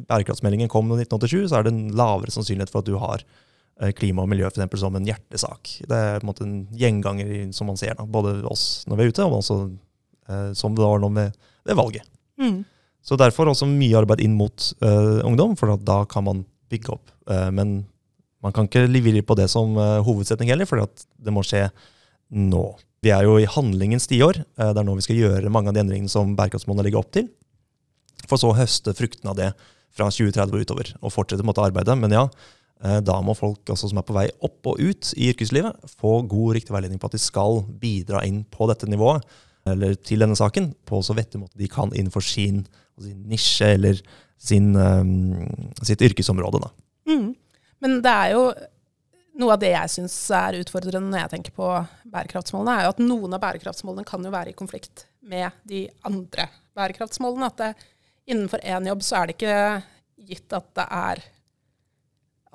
bærekraftsmeldingen 0.10 0.72
kom 0.72 0.90
i 0.94 1.02
1987, 1.04 1.50
så 1.52 1.60
er 1.60 1.68
det 1.68 1.74
en 1.74 1.90
lavere 1.98 2.34
sannsynlighet 2.34 2.74
for 2.74 2.82
at 2.82 2.90
du 2.90 2.96
har 3.02 3.24
eh, 3.24 3.92
klima 3.98 4.26
og 4.26 4.32
miljø 4.32 4.48
for 4.50 4.58
eksempel, 4.58 4.82
som 4.82 4.98
en 4.98 5.08
hjertesak. 5.08 5.74
Det 5.86 5.98
er 5.98 6.22
på 6.22 6.26
en 6.26 6.32
måte 6.32 6.46
en 6.48 6.60
gjenganger 6.76 7.34
som 7.56 7.70
man 7.70 7.80
ser, 7.82 7.98
da, 8.00 8.08
både 8.10 8.40
oss 8.50 8.86
når 8.90 9.00
vi 9.00 9.06
er 9.06 9.14
ute, 9.14 9.28
og 9.28 9.40
også 9.42 9.60
eh, 10.30 10.50
som 10.58 10.78
det 10.78 10.86
var 10.86 11.04
nå 11.04 11.12
ved, 11.18 11.36
ved 11.68 11.80
valget. 11.82 12.10
Mm. 12.42 12.64
Så 13.06 13.18
derfor 13.22 13.52
også 13.52 13.68
mye 13.70 14.00
arbeid 14.00 14.24
inn 14.26 14.34
mot 14.38 14.72
uh, 14.82 15.22
ungdom, 15.28 15.54
for 15.60 15.76
da 15.78 16.00
kan 16.10 16.26
man 16.26 16.42
bygge 16.74 16.96
opp. 16.96 17.12
Uh, 17.30 17.52
men 17.54 17.84
man 18.42 18.54
kan 18.56 18.66
ikke 18.66 18.88
levere 18.90 19.22
på 19.26 19.38
det 19.38 19.46
som 19.54 19.78
uh, 19.78 20.02
hovedsetning 20.06 20.50
heller, 20.50 20.66
for 20.70 20.82
det 20.82 21.34
må 21.34 21.44
skje 21.46 21.68
nå. 22.34 22.66
Vi 23.06 23.12
er 23.14 23.28
jo 23.28 23.38
i 23.38 23.46
handlingens 23.50 24.10
tiår. 24.10 24.42
Uh, 24.58 24.72
det 24.72 24.82
er 24.82 24.88
nå 24.88 24.98
vi 24.98 25.06
skal 25.06 25.22
gjøre 25.22 25.54
mange 25.54 25.70
av 25.70 25.78
de 25.78 25.84
endringene 25.84 26.10
som 26.10 26.34
bærekraftsmålene 26.38 26.88
legger 26.88 27.04
opp 27.04 27.14
til. 27.14 27.30
For 28.30 28.42
så 28.42 28.52
å 28.52 28.58
høste 28.58 28.96
fruktene 28.98 29.34
av 29.34 29.40
det 29.40 29.50
fra 29.96 30.10
2030 30.12 30.52
og 30.52 30.68
utover, 30.68 30.92
og 31.00 31.14
fortsette 31.14 31.46
å 31.46 31.48
måtte 31.48 31.64
arbeide. 31.64 31.96
Men 32.00 32.16
ja, 32.16 32.26
uh, 32.28 33.00
da 33.06 33.18
må 33.24 33.36
folk 33.38 33.72
også 33.72 33.92
som 33.92 34.02
er 34.02 34.08
på 34.08 34.18
vei 34.18 34.28
opp 34.46 34.72
og 34.72 34.82
ut 34.82 35.14
i 35.16 35.32
yrkeslivet, 35.32 35.90
få 36.00 36.20
god 36.30 36.60
riktig 36.60 36.76
veiledning 36.76 37.02
på 37.02 37.10
at 37.10 37.18
de 37.18 37.24
skal 37.24 37.64
bidra 37.82 38.26
inn 38.28 38.44
på 38.52 38.70
dette 38.72 38.90
nivået 38.92 39.26
eller 39.66 39.96
til 40.06 40.22
denne 40.22 40.38
saken 40.38 40.70
på 40.86 41.00
så 41.02 41.16
vettig 41.18 41.42
måte 41.42 41.58
de 41.58 41.70
kan 41.72 41.90
innenfor 41.94 42.22
sin, 42.22 42.62
sin 43.02 43.24
nisje 43.30 43.72
eller 43.78 44.02
sin, 44.38 44.76
um, 44.78 45.48
sitt 45.82 46.04
yrkesområde. 46.06 46.62
Mm. 47.10 47.32
Men 47.82 47.98
det 48.06 48.14
er 48.14 48.36
jo 48.36 48.44
noe 49.42 49.56
av 49.56 49.64
det 49.64 49.74
jeg 49.74 49.94
syns 49.98 50.16
er 50.36 50.60
utfordrende 50.62 51.12
når 51.12 51.26
jeg 51.26 51.34
tenker 51.34 51.56
på 51.58 51.72
bærekraftsmålene, 52.12 52.76
er 52.78 52.88
jo 52.88 52.94
at 52.94 53.02
noen 53.04 53.36
av 53.36 53.42
bærekraftsmålene 53.44 54.08
kan 54.08 54.24
jo 54.24 54.32
være 54.34 54.54
i 54.54 54.58
konflikt 54.58 55.08
med 55.26 55.50
de 55.68 55.86
andre 56.08 56.48
bærekraftsmålene. 56.78 57.50
At 57.50 57.60
det, 57.60 57.90
innenfor 58.30 58.64
én 58.66 58.90
jobb 58.90 59.04
så 59.06 59.20
er 59.20 59.30
det 59.30 59.38
ikke 59.38 59.58
gitt 60.26 60.56
at 60.58 60.68
det 60.78 60.86
er 60.90 61.24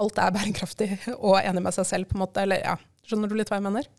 alt 0.00 0.20
er 0.20 0.32
bærekraftig 0.34 0.90
og 1.26 1.40
enig 1.40 1.64
med 1.64 1.76
seg 1.76 1.88
selv, 1.88 2.10
på 2.10 2.16
en 2.16 2.24
måte. 2.24 2.44
Eller 2.44 2.62
ja, 2.64 2.76
skjønner 3.06 3.30
du 3.30 3.36
litt 3.38 3.50
hva 3.52 3.60
jeg 3.60 3.68
mener? 3.68 3.90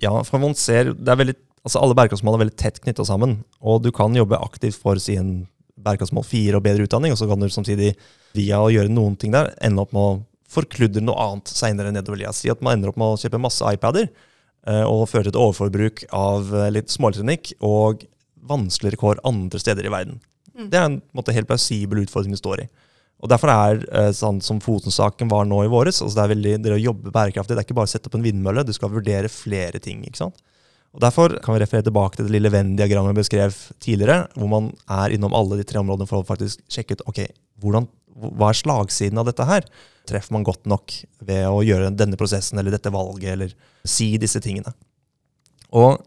Ja, 0.00 0.14
for 0.26 0.42
man 0.42 0.56
ser 0.58 0.94
det 0.96 1.12
er 1.12 1.20
veldig 1.20 1.38
altså 1.60 1.82
Alle 1.82 1.92
bærekraftsmål 1.92 2.38
er 2.38 2.40
veldig 2.46 2.56
tett 2.56 2.78
knytta 2.80 3.04
sammen. 3.04 3.42
Og 3.60 3.82
du 3.84 3.90
kan 3.92 4.14
jobbe 4.16 4.38
aktivt 4.40 4.78
for 4.80 5.00
si 5.02 5.18
en 5.20 5.44
bærekraftsmål 5.80 6.24
fire 6.24 6.56
og 6.56 6.64
bedre 6.64 6.86
utdanning, 6.86 7.12
og 7.12 7.20
så 7.20 7.28
kan 7.28 7.40
du 7.40 7.50
samtidig 7.52 7.90
via 8.36 8.60
å 8.60 8.70
gjøre 8.72 8.92
noen 8.92 9.16
ting 9.20 9.34
der 9.34 9.52
ende 9.64 9.84
opp 9.84 9.92
med 9.96 10.00
å 10.00 10.18
forkludre 10.50 11.02
noe 11.04 11.20
annet 11.20 11.52
seinere 11.52 11.92
nedover 11.94 12.20
lia. 12.20 12.32
Si 12.36 12.50
at 12.52 12.62
man 12.64 12.78
ender 12.78 12.92
opp 12.92 12.98
med 13.00 13.12
å 13.12 13.20
kjøpe 13.20 13.42
masse 13.42 13.74
iPader 13.76 14.08
eh, 14.08 14.84
og 14.86 15.06
føre 15.10 15.28
til 15.28 15.34
et 15.34 15.40
overforbruk 15.42 16.04
av 16.16 16.48
eh, 16.56 16.72
litt 16.74 16.92
småelektronikk 16.92 17.52
og 17.60 18.06
vanskeligere 18.50 19.00
kår 19.00 19.22
andre 19.28 19.60
steder 19.62 19.86
i 19.86 19.92
verden. 19.92 20.20
Mm. 20.60 20.68
Det 20.70 20.78
er 20.78 20.86
en 20.90 21.00
måte, 21.16 21.34
helt 21.36 21.48
plausibel 21.48 22.04
utfordring 22.04 22.36
du 22.36 22.40
står 22.40 22.66
i. 22.66 22.68
Og 23.20 23.28
Derfor 23.28 23.52
er 23.52 23.82
eh, 23.92 24.12
sånn 24.16 24.40
som 24.44 24.62
Fosen-saken 24.64 25.28
var 25.28 25.48
nå 25.48 25.64
i 25.64 25.72
våres, 25.72 26.00
altså 26.00 26.16
det 26.16 26.22
er 26.22 26.32
veldig, 26.34 26.54
det 26.64 26.76
å 26.76 26.80
jobbe 26.80 27.12
bærekraftig, 27.12 27.56
det 27.56 27.62
er 27.62 27.68
ikke 27.68 27.76
bare 27.76 27.90
å 27.90 27.92
sette 27.92 28.08
opp 28.08 28.16
en 28.16 28.24
vindmølle, 28.24 28.64
du 28.64 28.72
skal 28.76 28.92
vurdere 28.92 29.32
flere 29.32 29.80
ting. 29.82 30.04
ikke 30.08 30.22
sant? 30.22 30.40
Og 30.90 31.02
Derfor 31.04 31.36
kan 31.44 31.54
vi 31.54 31.60
referere 31.62 31.86
tilbake 31.86 32.18
til 32.18 32.26
det 32.26 32.34
lille 32.34 32.50
Venn-diagrammet 32.50 33.12
jeg 33.12 33.20
beskrev 33.20 33.58
tidligere, 33.82 34.24
hvor 34.34 34.50
man 34.50 34.72
er 34.90 35.14
innom 35.14 35.36
alle 35.36 35.60
de 35.60 35.66
tre 35.68 35.78
områdene 35.82 36.08
for 36.10 36.22
å 36.22 36.26
faktisk 36.26 36.64
sjekke 36.72 36.98
ut 36.98 37.04
ok, 37.12 37.20
hvordan, 37.62 37.86
hva 38.40 38.50
er 38.50 38.58
slagsiden 38.58 39.20
av 39.20 39.28
dette 39.28 39.46
her. 39.46 39.68
Treffer 40.08 40.34
man 40.34 40.46
godt 40.46 40.66
nok 40.70 40.96
ved 41.28 41.44
å 41.46 41.60
gjøre 41.62 41.92
denne 41.94 42.18
prosessen 42.18 42.58
eller 42.58 42.74
dette 42.74 42.90
valget 42.90 43.36
eller 43.36 43.54
si 43.86 44.16
disse 44.18 44.42
tingene. 44.42 44.72
Og 45.70 46.00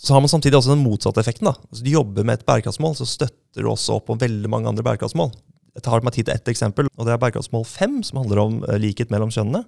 så 0.00 0.16
har 0.16 0.22
man 0.24 0.32
samtidig 0.32 0.56
også 0.56 0.72
den 0.72 0.84
motsatte 0.84 1.20
effekten. 1.20 1.50
da. 1.50 1.54
Altså, 1.68 1.84
du 1.84 1.90
jobber 1.92 2.24
med 2.24 2.38
et 2.38 2.46
bærekraftsmål, 2.48 2.96
så 2.96 3.06
støtter 3.08 3.60
du 3.60 3.68
også 3.68 3.98
opp 3.98 4.08
om 4.08 4.20
veldig 4.20 4.48
mange 4.48 4.70
andre 4.70 4.84
bærekraftsmål. 4.86 5.34
Jeg 5.76 5.84
tar 5.84 6.04
meg 6.04 6.14
tid 6.16 6.26
til 6.26 6.34
ett 6.34 6.48
eksempel, 6.48 6.88
og 6.96 7.06
det 7.06 7.12
er 7.12 7.20
bærekraftsmål 7.20 7.66
fem, 7.68 7.98
som 8.06 8.22
handler 8.22 8.40
om 8.40 8.56
eh, 8.64 8.78
likhet 8.80 9.12
mellom 9.12 9.32
kjønnene. 9.34 9.60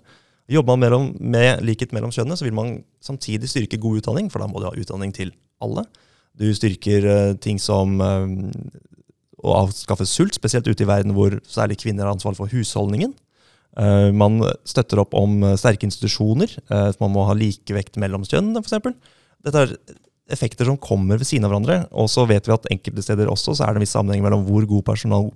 Jobber 0.51 0.75
man 0.75 0.85
mellom, 0.87 1.11
med 1.21 1.61
likhet 1.63 1.93
mellom 1.93 2.11
kjønnene, 2.15 2.39
så 2.41 2.47
vil 2.47 2.57
man 2.57 2.79
samtidig 3.05 3.51
styrke 3.51 3.79
god 3.81 4.01
utdanning, 4.01 4.31
for 4.33 4.43
da 4.43 4.49
må 4.49 4.63
du 4.63 4.71
ha 4.71 4.75
utdanning 4.75 5.13
til 5.15 5.35
alle. 5.63 5.85
Du 6.41 6.49
styrker 6.57 7.07
uh, 7.07 7.35
ting 7.37 7.61
som 7.61 8.01
uh, 8.01 8.25
å 9.45 9.57
avskaffe 9.61 10.09
sult, 10.09 10.35
spesielt 10.39 10.67
ute 10.67 10.83
i 10.83 10.89
verden 10.89 11.13
hvor 11.17 11.37
særlig 11.45 11.77
kvinner 11.85 12.09
har 12.09 12.17
ansvar 12.17 12.35
for 12.39 12.51
husholdningen. 12.51 13.13
Uh, 13.77 14.09
man 14.17 14.41
støtter 14.69 15.05
opp 15.05 15.15
om 15.17 15.45
sterke 15.61 15.87
institusjoner. 15.87 16.57
man 17.01 17.13
må 17.13 17.29
ha 17.29 17.37
likevekt 17.37 18.01
mellom 18.01 18.25
kjønnene, 18.27 18.65
f.eks. 18.65 19.21
Dette 19.43 19.63
er 19.67 19.77
effekter 20.35 20.69
som 20.69 20.79
kommer 20.81 21.21
ved 21.21 21.29
siden 21.29 21.47
av 21.47 21.53
hverandre. 21.53 21.79
Og 21.93 22.11
så 22.11 22.25
vet 22.29 22.49
vi 22.49 22.55
at 22.55 22.69
enkelte 22.73 23.05
steder 23.05 23.31
også 23.31 23.57
så 23.59 23.67
er 23.67 23.73
det 23.73 23.83
en 23.83 23.87
viss 23.87 23.95
sammenheng 23.97 24.25
mellom 24.25 24.45
hvor 24.47 24.67
god 24.69 24.87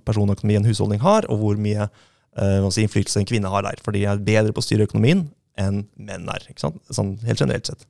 personøkonomi 0.07 0.57
en 0.59 0.67
husholdning 0.67 1.03
har, 1.03 1.27
og 1.31 1.41
hvor 1.41 1.59
mye 1.61 1.87
uh, 1.87 2.67
innflytelse 2.67 3.21
en 3.21 3.29
kvinne 3.29 3.51
har 3.51 3.65
der. 3.67 3.81
For 3.83 3.95
de 3.95 4.05
er 4.07 4.23
bedre 4.23 4.55
på 4.55 4.63
å 4.63 4.67
styre 4.67 4.87
økonomien 4.89 5.27
enn 5.57 5.85
menn 5.95 6.27
er. 6.29 6.49
ikke 6.49 6.65
sant? 6.67 6.81
Sånn 6.93 7.15
helt 7.27 7.41
generelt 7.41 7.69
sett. 7.69 7.87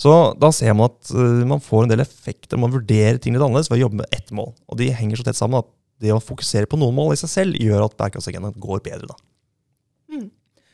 Så 0.00 0.12
da 0.40 0.48
ser 0.56 0.72
man 0.72 0.88
at 0.88 1.12
uh, 1.12 1.42
man 1.48 1.60
får 1.64 1.84
en 1.84 1.92
del 1.92 2.04
effekter. 2.04 2.60
Man 2.60 2.72
vurderer 2.72 3.20
ting 3.20 3.36
litt 3.36 3.44
annerledes 3.44 3.68
ved 3.72 3.80
å 3.80 3.84
jobbe 3.86 4.00
med 4.02 4.16
ett 4.16 4.32
mål. 4.32 4.54
Og 4.70 4.80
de 4.80 4.88
henger 4.96 5.20
så 5.20 5.26
tett 5.26 5.40
sammen 5.40 5.60
at 5.60 5.68
det 6.00 6.14
å 6.14 6.22
fokusere 6.24 6.68
på 6.70 6.78
noen 6.80 6.96
mål 6.96 7.12
i 7.14 7.20
seg 7.20 7.32
selv 7.32 7.58
gjør 7.60 7.84
at 7.84 7.96
bærekraftsagendaen 7.98 8.56
går 8.60 8.80
bedre. 8.86 9.10
da. 9.10 9.18
Mm. 10.16 10.30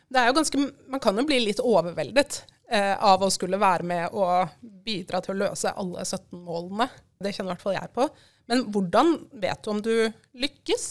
Det 0.06 0.20
er 0.20 0.28
jo 0.30 0.36
ganske, 0.36 0.66
Man 0.86 1.02
kan 1.02 1.18
jo 1.18 1.26
bli 1.26 1.40
litt 1.42 1.58
overveldet 1.62 2.38
eh, 2.46 2.55
av 2.66 3.22
å 3.22 3.28
skulle 3.30 3.60
være 3.62 3.86
med 3.86 4.14
og 4.18 4.48
bidra 4.82 5.20
til 5.22 5.36
å 5.36 5.40
løse 5.44 5.70
alle 5.70 6.02
17 6.02 6.40
målene. 6.42 6.88
Det 7.22 7.30
kjenner 7.30 7.52
i 7.52 7.54
hvert 7.54 7.62
fall 7.62 7.76
jeg 7.76 7.92
på. 7.94 8.08
Men 8.50 8.64
hvordan 8.74 9.12
vet 9.42 9.62
du 9.62 9.70
om 9.70 9.82
du 9.82 9.94
lykkes? 10.38 10.88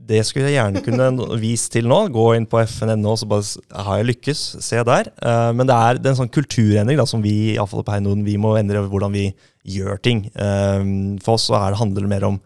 Det 0.00 0.22
skulle 0.24 0.48
jeg 0.48 0.56
gjerne 0.56 0.82
kunne 0.84 1.08
vist 1.42 1.72
til 1.74 1.88
nå. 1.90 2.00
Gå 2.14 2.26
inn 2.36 2.46
på 2.48 2.62
fn.no, 2.62 3.16
så 3.18 3.28
bare 3.28 3.84
har 3.86 4.00
jeg 4.00 4.10
lykkes. 4.12 4.44
Se 4.64 4.84
der. 4.86 5.10
Uh, 5.20 5.50
men 5.56 5.68
det 5.68 5.76
er, 5.76 6.00
det 6.00 6.08
er 6.08 6.14
en 6.14 6.22
sånn 6.22 6.32
kulturendring 6.32 7.00
da, 7.00 7.06
som 7.08 7.24
vi 7.24 7.52
i 7.52 7.58
fall 7.60 7.84
på 7.86 7.96
Heinoden, 7.96 8.24
vi 8.26 8.38
må 8.40 8.54
endre 8.58 8.86
hvordan 8.86 9.12
vi 9.16 9.28
gjør 9.68 10.00
ting. 10.02 10.24
Uh, 10.34 11.18
for 11.24 11.36
oss 11.36 11.50
så 11.50 11.58
er 11.60 11.78
handler 11.80 12.06
det 12.06 12.14
mer 12.14 12.30
om 12.30 12.40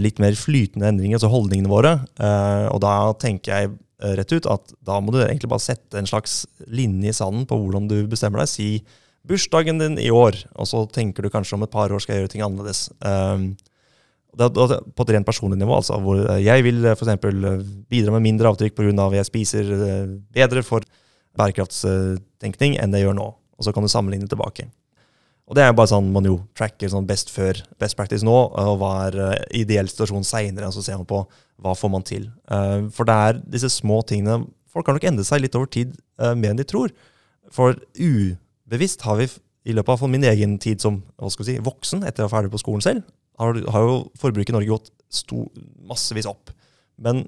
litt 0.00 0.22
mer 0.22 0.32
flytende 0.38 0.86
endringer, 0.88 1.18
altså 1.18 1.28
holdningene 1.28 1.68
våre. 1.68 1.90
og 2.72 2.78
da 2.80 2.92
tenker 3.20 3.52
jeg 3.52 3.72
rett 4.02 4.32
ut 4.34 4.48
at 4.50 4.72
da 4.82 4.98
må 5.00 5.14
du 5.14 5.20
egentlig 5.22 5.50
bare 5.52 5.62
sette 5.62 5.98
en 5.98 6.08
slags 6.08 6.42
linje 6.66 7.12
i 7.12 7.16
sanden 7.16 7.46
på 7.48 7.58
hvordan 7.60 7.86
du 7.90 8.00
bestemmer 8.10 8.42
deg. 8.42 8.50
Si 8.50 8.68
bursdagen 9.28 9.78
din 9.78 9.98
i 10.02 10.10
år, 10.10 10.40
og 10.58 10.66
så 10.66 10.82
tenker 10.90 11.22
du 11.22 11.30
kanskje 11.30 11.54
om 11.54 11.62
et 11.66 11.72
par 11.72 11.92
år 11.94 12.02
skal 12.02 12.16
jeg 12.16 12.24
gjøre 12.24 12.32
ting 12.34 12.44
annerledes. 12.46 12.88
Um, 12.98 13.52
det 14.32 14.48
det, 14.56 14.78
på 14.96 15.04
et 15.04 15.12
rent 15.14 15.28
personlig 15.28 15.58
nivå, 15.60 15.76
altså, 15.76 15.98
hvor 16.00 16.20
eh, 16.24 16.40
jeg 16.40 16.64
vil 16.64 16.84
eh, 16.86 16.96
f.eks. 16.96 17.08
Eh, 17.12 17.64
bidra 17.92 18.14
med 18.14 18.24
mindre 18.24 18.48
avtrykk 18.48 18.74
pga. 18.78 18.92
at 19.06 19.18
jeg 19.20 19.28
spiser 19.28 19.72
bedre 20.32 20.62
for 20.64 20.86
bærekraftstenkning 21.36 22.78
enn 22.80 22.96
jeg 22.96 23.06
gjør 23.06 23.18
nå. 23.18 23.28
Og 23.58 23.66
så 23.66 23.72
kan 23.72 23.84
du 23.84 23.92
sammenligne 23.92 24.28
tilbake. 24.28 24.70
Og 25.52 25.56
det 25.58 25.66
er 25.66 25.74
bare 25.76 25.90
sånn 25.90 26.06
man 26.14 26.24
jo 26.24 26.38
tracker 26.56 26.88
sånn 26.88 27.04
best 27.04 27.28
før, 27.28 27.58
best 27.76 27.92
practice 27.98 28.24
nå, 28.24 28.32
og 28.32 28.78
hva 28.80 28.92
er 29.10 29.18
ideell 29.52 29.90
situasjon 29.90 30.24
seinere. 30.24 30.70
Så 30.72 30.80
ser 30.80 30.96
man 30.96 31.08
på 31.10 31.18
hva 31.60 31.74
får 31.76 31.92
man 31.92 32.06
til. 32.08 32.30
For 32.96 33.04
det 33.04 33.16
er 33.28 33.42
disse 33.52 33.68
små 33.74 34.00
tingene 34.08 34.46
Folk 34.72 34.88
har 34.88 34.96
nok 34.96 35.04
endret 35.04 35.28
seg 35.28 35.42
litt 35.42 35.56
over 35.58 35.68
tid 35.68 35.90
mer 36.16 36.54
enn 36.54 36.56
de 36.56 36.64
tror. 36.64 36.94
For 37.52 37.76
ubevisst 38.00 39.04
har 39.04 39.18
vi 39.18 39.26
i 39.68 39.74
løpet 39.76 40.00
av 40.00 40.08
min 40.08 40.24
egen 40.24 40.54
tid 40.62 40.80
som 40.80 41.02
si, 41.44 41.58
voksen, 41.60 42.06
etter 42.08 42.24
å 42.24 42.30
være 42.30 42.32
ferdig 42.38 42.52
på 42.54 42.62
skolen 42.62 42.84
selv, 42.84 43.04
har, 43.36 43.58
har 43.74 43.84
jo 43.84 43.98
forbruket 44.20 44.54
i 44.54 44.56
Norge 44.56 44.72
gått 44.72 44.88
sto, 45.12 45.44
massevis 45.84 46.28
opp. 46.30 46.54
Men 46.96 47.26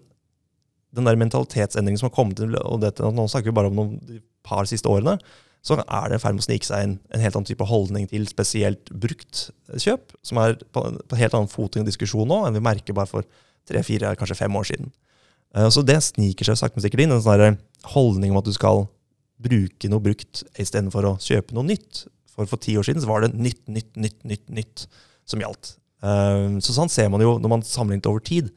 den 0.94 1.08
der 1.08 1.20
mentalitetsendringen 1.20 2.00
som 2.00 2.08
har 2.08 2.16
kommet 2.16 2.40
til, 2.40 2.56
og 2.64 2.80
dette, 2.80 3.04
nå 3.04 3.28
snakker 3.28 3.52
vi 3.52 3.58
bare 3.60 3.68
om 3.68 3.78
noen 3.82 4.22
par 4.46 4.64
siste 4.70 4.88
årene, 4.88 5.18
så 5.64 5.78
er 5.80 6.10
det 6.10 6.18
i 6.18 6.20
ferd 6.20 6.36
med 6.36 6.44
å 6.44 6.46
snike 6.46 6.68
seg 6.68 6.84
inn 6.84 6.98
en 7.08 7.22
helt 7.22 7.38
annen 7.38 7.48
type 7.48 7.66
holdning 7.68 8.04
til 8.10 8.26
spesielt 8.28 8.90
brukt 8.90 9.46
kjøp, 9.80 10.12
som 10.20 10.40
er 10.42 10.58
på, 10.60 10.82
på 10.84 11.16
en 11.16 11.22
helt 11.22 11.36
annen 11.38 11.48
fot 11.48 11.78
i 11.78 11.80
en 11.80 11.88
diskusjon 11.88 12.28
nå 12.28 12.42
enn 12.44 12.58
vi 12.58 12.64
merker 12.64 12.96
bare 12.96 13.08
for 13.08 13.24
tre-fire, 13.68 14.12
kanskje 14.20 14.36
fem 14.42 14.58
år 14.60 14.68
siden. 14.68 14.92
Uh, 15.56 15.70
så 15.72 15.84
det 15.86 15.96
sniker 16.04 16.50
seg 16.50 16.58
sakte, 16.60 16.76
men 16.76 16.84
sikkert 16.84 17.06
inn. 17.06 17.14
En 17.16 17.24
sånn 17.24 17.56
holdning 17.94 18.34
om 18.34 18.42
at 18.42 18.48
du 18.48 18.52
skal 18.56 18.84
bruke 19.44 19.88
noe 19.90 20.04
brukt 20.04 20.44
istedenfor 20.60 21.08
å 21.08 21.14
kjøpe 21.22 21.56
noe 21.56 21.66
nytt. 21.72 22.04
For 22.34 22.50
for 22.50 22.60
ti 22.60 22.76
år 22.76 22.86
siden 22.86 23.00
så 23.02 23.08
var 23.08 23.24
det 23.24 23.32
nytt, 23.32 23.62
nytt, 23.70 23.94
nytt, 23.96 24.20
nytt, 24.26 24.46
nytt 24.52 24.86
som 25.28 25.40
gjaldt. 25.40 25.78
Uh, 26.04 26.60
så 26.60 26.76
sånn 26.76 26.92
ser 26.92 27.08
man 27.12 27.24
jo 27.24 27.38
når 27.40 27.56
man 27.56 27.64
sammenligner 27.64 28.12
over 28.12 28.24
tid. 28.24 28.52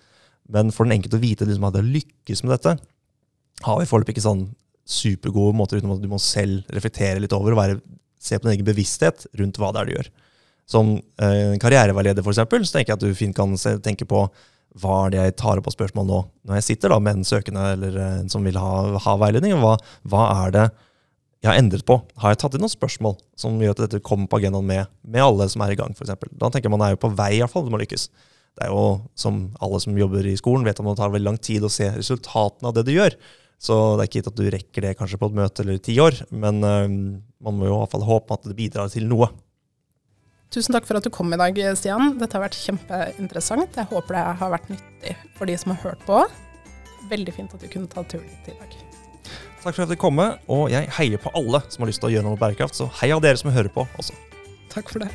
Men 0.52 0.76
for 0.76 0.88
den 0.88 0.98
enkelte 0.98 1.20
å 1.20 1.24
vite 1.24 1.48
at 1.48 1.76
det 1.76 1.88
lykkes 1.88 2.44
med 2.44 2.56
dette, 2.56 2.78
har 3.64 3.80
vi 3.80 3.88
foreløpig 3.90 4.18
ikke 4.18 4.28
sånn 4.28 4.50
supergode 4.88 5.56
måter 5.58 5.80
utenom 5.80 5.98
at 5.98 6.04
du 6.04 6.10
må 6.12 6.20
selv 6.24 6.68
reflektere 6.74 7.20
litt 7.22 7.36
over 7.36 7.54
og 7.54 7.60
være, 7.60 7.80
se 8.24 8.38
på 8.38 8.48
din 8.48 8.56
egen 8.56 8.68
bevissthet 8.68 9.28
rundt 9.40 9.60
hva 9.60 9.74
det 9.74 9.82
er 9.82 9.90
du 9.90 9.96
gjør. 9.98 10.12
Som 10.68 10.94
eh, 11.24 11.56
karriereveileder, 11.62 12.24
eksempel, 12.24 12.64
så 12.66 12.78
tenker 12.78 12.94
jeg 12.94 13.00
at 13.00 13.06
du 13.06 13.18
fint 13.18 13.36
kan 13.36 13.54
se, 13.60 13.78
tenke 13.84 14.08
på 14.08 14.26
hva 14.78 14.98
er 15.06 15.14
det 15.14 15.22
jeg 15.22 15.38
tar 15.40 15.60
opp 15.60 15.70
av 15.70 15.74
spørsmål 15.74 16.08
nå, 16.08 16.18
når 16.48 16.60
jeg 16.60 16.68
sitter 16.68 16.94
da 16.94 17.00
med 17.02 17.20
en 17.20 17.28
søkende 17.28 17.64
eller 17.76 17.96
en 17.98 18.28
eh, 18.28 18.32
som 18.32 18.46
vil 18.46 18.60
ha, 18.60 18.74
ha 19.04 19.16
veiledning. 19.20 19.56
Hva, 19.64 19.78
hva, 20.12 20.28
er 20.46 20.56
det 20.56 20.66
jeg 21.44 21.52
har 21.52 21.60
endret 21.62 21.86
på? 21.88 22.00
Har 22.22 22.34
jeg 22.34 22.42
tatt 22.44 22.58
inn 22.58 22.64
noen 22.66 22.74
spørsmål 22.74 23.18
som 23.40 23.60
gjør 23.62 23.76
at 23.78 23.84
dette 23.86 24.04
kommer 24.06 24.30
på 24.30 24.42
agendaen 24.42 24.68
med, 24.68 24.92
med 25.08 25.24
alle 25.24 25.48
som 25.52 25.64
er 25.66 25.74
i 25.74 25.80
gang, 25.80 25.96
f.eks.? 25.96 26.16
Da 26.36 26.52
tenker 26.52 26.70
jeg 26.70 26.76
man 26.76 26.86
er 26.86 26.96
jo 26.96 27.04
på 27.04 27.14
vei, 27.16 27.36
i 27.38 27.44
hvert 27.44 27.54
fall, 27.54 27.68
du 27.68 27.74
må 27.74 27.82
lykkes. 27.82 28.10
Det 28.58 28.66
er 28.66 28.74
jo, 28.74 28.86
som 29.18 29.44
alle 29.62 29.80
som 29.84 29.98
jobber 29.98 30.26
i 30.26 30.38
skolen, 30.40 30.66
vet 30.66 30.80
at 30.82 30.88
det 30.88 30.96
tar 30.98 31.14
veldig 31.14 31.30
lang 31.30 31.42
tid 31.42 31.66
å 31.66 31.72
se 31.72 31.92
resultatene 31.94 32.72
av 32.72 32.78
det 32.78 32.88
du 32.88 32.96
gjør. 32.96 33.16
Så 33.58 33.74
det 33.98 34.04
er 34.04 34.10
ikke 34.10 34.20
gitt 34.22 34.32
at 34.32 34.38
du 34.38 34.48
rekker 34.54 34.86
det 34.86 34.96
kanskje 35.00 35.20
på 35.22 35.32
et 35.32 35.38
møte 35.40 35.64
eller 35.64 35.82
ti 35.82 35.96
år, 36.02 36.20
men 36.30 36.62
uh, 36.62 36.86
man 37.42 37.58
må 37.58 37.66
jo 37.66 37.74
i 37.74 37.80
hvert 37.82 37.94
fall 37.96 38.06
håpe 38.06 38.38
at 38.38 38.46
det 38.46 38.58
bidrar 38.58 38.92
til 38.94 39.08
noe. 39.10 39.32
Tusen 40.54 40.72
takk 40.72 40.86
for 40.88 41.00
at 41.00 41.04
du 41.04 41.12
kom 41.12 41.34
i 41.36 41.40
dag, 41.40 41.58
Stian. 41.76 42.14
Dette 42.22 42.38
har 42.38 42.46
vært 42.46 42.56
kjempeinteressant. 42.56 43.76
Jeg 43.76 43.90
håper 43.90 44.16
det 44.16 44.26
har 44.40 44.54
vært 44.54 44.70
nyttig 44.72 45.16
for 45.36 45.50
de 45.50 45.58
som 45.60 45.74
har 45.74 45.82
hørt 45.84 46.06
på. 46.08 46.22
Veldig 47.12 47.34
fint 47.36 47.58
at 47.58 47.64
du 47.64 47.68
kunne 47.72 47.92
ta 47.92 48.06
turen 48.08 48.30
hit 48.30 48.54
i 48.54 48.56
dag. 48.62 48.78
Takk 49.64 49.74
for 49.74 49.84
at 49.84 49.92
du 49.92 50.00
kom, 50.00 50.22
og 50.24 50.70
jeg 50.72 50.88
heier 50.96 51.20
på 51.20 51.34
alle 51.36 51.60
som 51.68 51.84
har 51.84 51.92
lyst 51.92 52.00
til 52.00 52.12
å 52.12 52.14
gjøre 52.14 52.30
noe 52.30 52.40
bærekraft, 52.40 52.78
så 52.78 52.88
heia 53.02 53.20
dere 53.24 53.42
som 53.42 53.52
hører 53.52 53.74
på 53.74 53.84
også. 54.00 54.16
Takk 54.72 54.94
for 54.94 55.04
det. 55.04 55.12